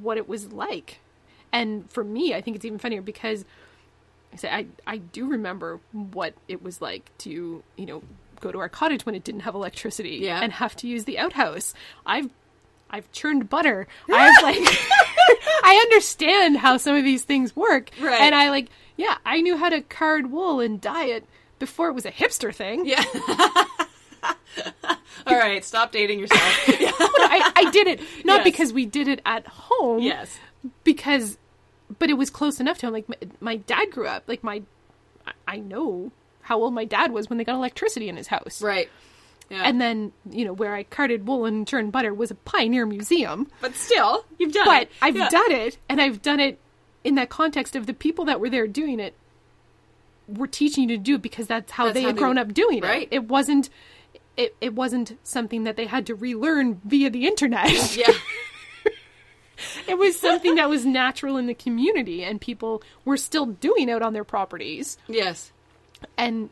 [0.00, 1.00] what it was like.
[1.52, 3.44] And for me, I think it's even funnier because
[4.32, 8.02] I say I, I do remember what it was like to, you know,
[8.40, 10.40] go to our cottage when it didn't have electricity Yeah.
[10.42, 11.74] and have to use the outhouse.
[12.06, 12.30] I've
[12.90, 13.86] I've churned butter.
[14.12, 14.56] I've like
[15.62, 17.90] I understand how some of these things work.
[18.00, 18.20] Right.
[18.20, 21.24] And I like yeah, I knew how to card wool and dye it
[21.58, 22.86] before it was a hipster thing.
[22.86, 23.04] yeah.
[25.26, 26.40] All right, stop dating yourself.
[26.42, 28.44] I, I did it not Yes.
[28.44, 30.00] because we did it at home.
[30.00, 30.38] yes,
[30.84, 31.38] because
[31.98, 34.62] but it was close enough to him like my, my dad grew up like my
[35.26, 36.10] I- i know
[36.42, 38.88] how old my dad was when they got electricity in his house right.
[39.50, 42.84] Yeah, and then you know where i carded wool and churned butter was a pioneer
[42.84, 43.46] museum.
[43.62, 44.90] But still, you've done but it.
[45.00, 45.28] But I've Yeah.
[45.30, 46.58] done it and i've done it
[47.04, 49.14] in that context of the people that were there doing it
[50.26, 52.36] were teaching you to do it because that's how That's they how had they- grown
[52.36, 53.08] up doing right.
[53.10, 53.70] it it wasn't
[54.36, 57.68] it, it wasn't something that they had to relearn via the internet.
[57.96, 58.12] Yeah,
[59.88, 64.02] it was something that was natural in the community and people were still doing out
[64.02, 64.96] on their properties.
[65.08, 65.50] Yes,
[66.16, 66.50] and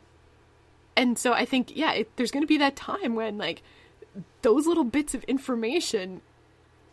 [0.97, 3.61] and so i think yeah it, there's going to be that time when like
[4.41, 6.19] those little bits of information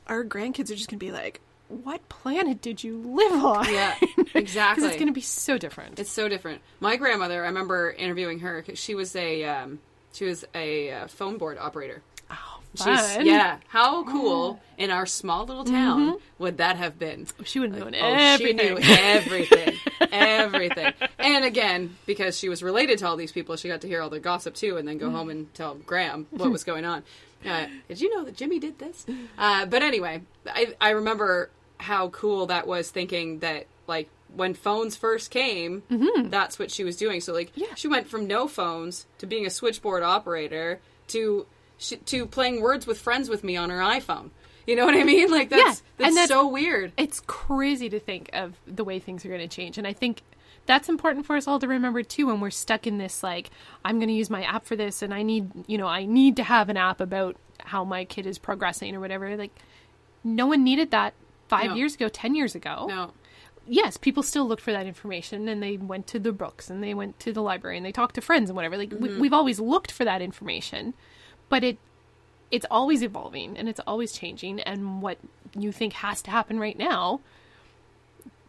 [0.06, 3.94] our grandkids are just going to be like what planet did you live on yeah,
[4.34, 4.74] exactly.
[4.82, 6.60] because it's going to be so different It's so different.
[6.78, 8.62] My grandmother, I remember interviewing her.
[8.62, 9.80] 'cause She was a um,
[10.12, 12.02] she was a uh, phone board operator.
[12.80, 13.26] Oh, She's fun.
[13.26, 13.58] yeah.
[13.68, 17.26] How cool in our small little town would that have been?
[17.44, 19.74] she would have known Oh, everything she knew everything,
[20.12, 20.92] everything.
[21.18, 24.10] And again, because she was related to all these people, she got to hear all
[24.10, 27.02] the gossip too, and then go home and tell Graham what was going on.
[27.46, 29.04] Uh, did you know that Jimmy did this?
[29.36, 32.90] Uh, but anyway, I I remember how cool that was.
[32.90, 35.82] Thinking that like when phones first came,
[36.30, 37.20] that's what she was doing.
[37.20, 37.74] So like Yeah.
[37.74, 41.44] she went from no phones to being a switchboard operator to
[41.78, 44.30] she, to playing words with friends with me on her iPhone.
[44.66, 45.30] You know what I mean?
[45.30, 46.92] Like that's Yeah, that's, and that's- so weird.
[46.96, 50.22] it's crazy to think of the way things are going to change and i think
[50.66, 53.50] that's important for us all to remember too when we're stuck in this like
[53.84, 56.36] i'm going to use my app for this and i need you know i need
[56.36, 59.52] to have an app about how my kid is progressing or whatever like
[60.24, 61.12] no one needed that
[61.48, 61.74] five No.
[61.74, 63.10] years ago ten years ago No.
[63.66, 66.94] yes people still looked for that information and they went to the books and they
[66.94, 69.20] went to the library and they talked to friends and whatever like we, mm-hmm.
[69.20, 70.94] we've always looked for that information
[71.48, 71.78] but it
[72.50, 75.18] it's always evolving and it's always changing and what
[75.58, 77.20] you think has to happen right now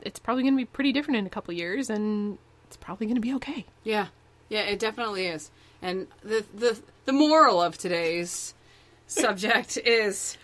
[0.02, 2.38] it's probably going to be pretty different in a couple of years and
[2.68, 4.08] it's probably going to be okay Yeah,
[4.50, 5.52] yeah, it definitely is.
[5.82, 8.54] And the the the moral of today's
[9.08, 10.38] subject is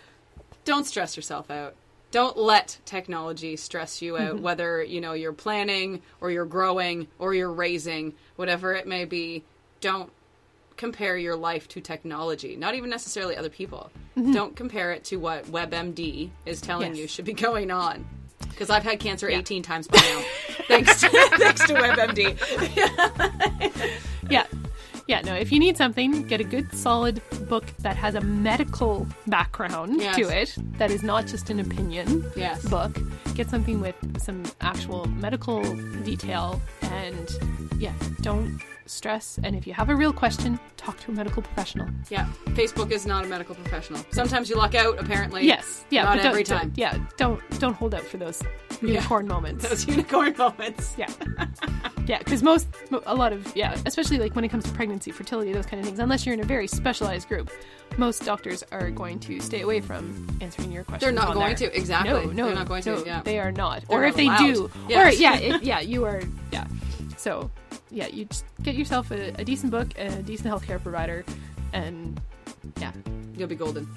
[0.66, 1.76] don't stress yourself out.
[2.12, 4.44] Don't let technology stress you out, mm-hmm.
[4.44, 9.44] whether you know you're planning or you're growing or you're raising, whatever it may be.
[9.80, 10.12] Don't
[10.82, 13.92] compare your life to technology, not even necessarily other people.
[14.18, 14.32] Mm-hmm.
[14.32, 16.98] Don't compare it to what WebMD is telling Yes.
[17.02, 18.04] you should be going on.
[18.50, 20.24] Because I've had cancer 18 times by now,
[20.68, 22.36] thanks to, thanks to WebMD.
[24.32, 24.46] yeah
[25.08, 29.06] yeah no if you need something get a good solid book that has a medical
[29.28, 30.16] background Yes.
[30.16, 32.64] to it that is not just an opinion Yes.
[32.70, 32.98] book
[33.34, 35.62] get something with some actual medical
[36.04, 37.28] detail and
[37.78, 38.62] yeah don't
[38.92, 39.40] stress.
[39.44, 41.88] And if you have a real question, talk to a medical professional.
[42.10, 44.04] Yeah, Facebook is not a medical professional.
[44.12, 45.00] Sometimes you luck out.
[45.00, 46.74] Apparently, Yes, yeah, not but don't, every don't- time.
[46.76, 48.42] yeah, don't don't hold out for those
[48.82, 49.68] unicorn moments.
[49.68, 50.94] Those unicorn moments.
[50.98, 51.08] Yeah,
[52.08, 52.68] yeah, because most
[53.06, 55.86] a lot of yeah, especially like when it comes to pregnancy, fertility, those kind of
[55.86, 56.00] things.
[56.00, 57.50] Unless you're in a very specialized group,
[57.98, 61.02] most doctors are going to stay away from answering your questions.
[61.02, 61.70] They're not going there.
[61.70, 62.12] to, exactly.
[62.28, 63.22] No, no, They're not going to, no, yeah.
[63.24, 63.84] they are not.
[63.88, 65.16] They're or if they do, Yes.
[65.16, 66.22] or yeah, it, yeah, you are
[66.52, 66.66] yeah.
[67.18, 67.52] So
[67.92, 71.26] yeah, you just get yourself a, a decent book and a decent healthcare provider,
[71.74, 72.20] and
[72.80, 72.92] yeah,
[73.42, 73.88] You'll be golden.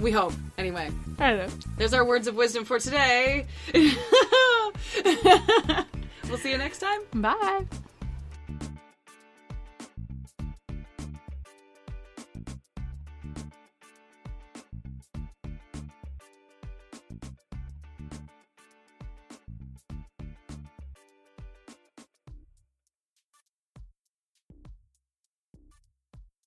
[0.00, 0.32] We hope.
[0.58, 1.52] Anyway, I don't know.
[1.76, 3.46] there's our words of wisdom for today.
[3.74, 3.88] we'll
[6.38, 7.00] see you next time.
[7.14, 7.64] Bye.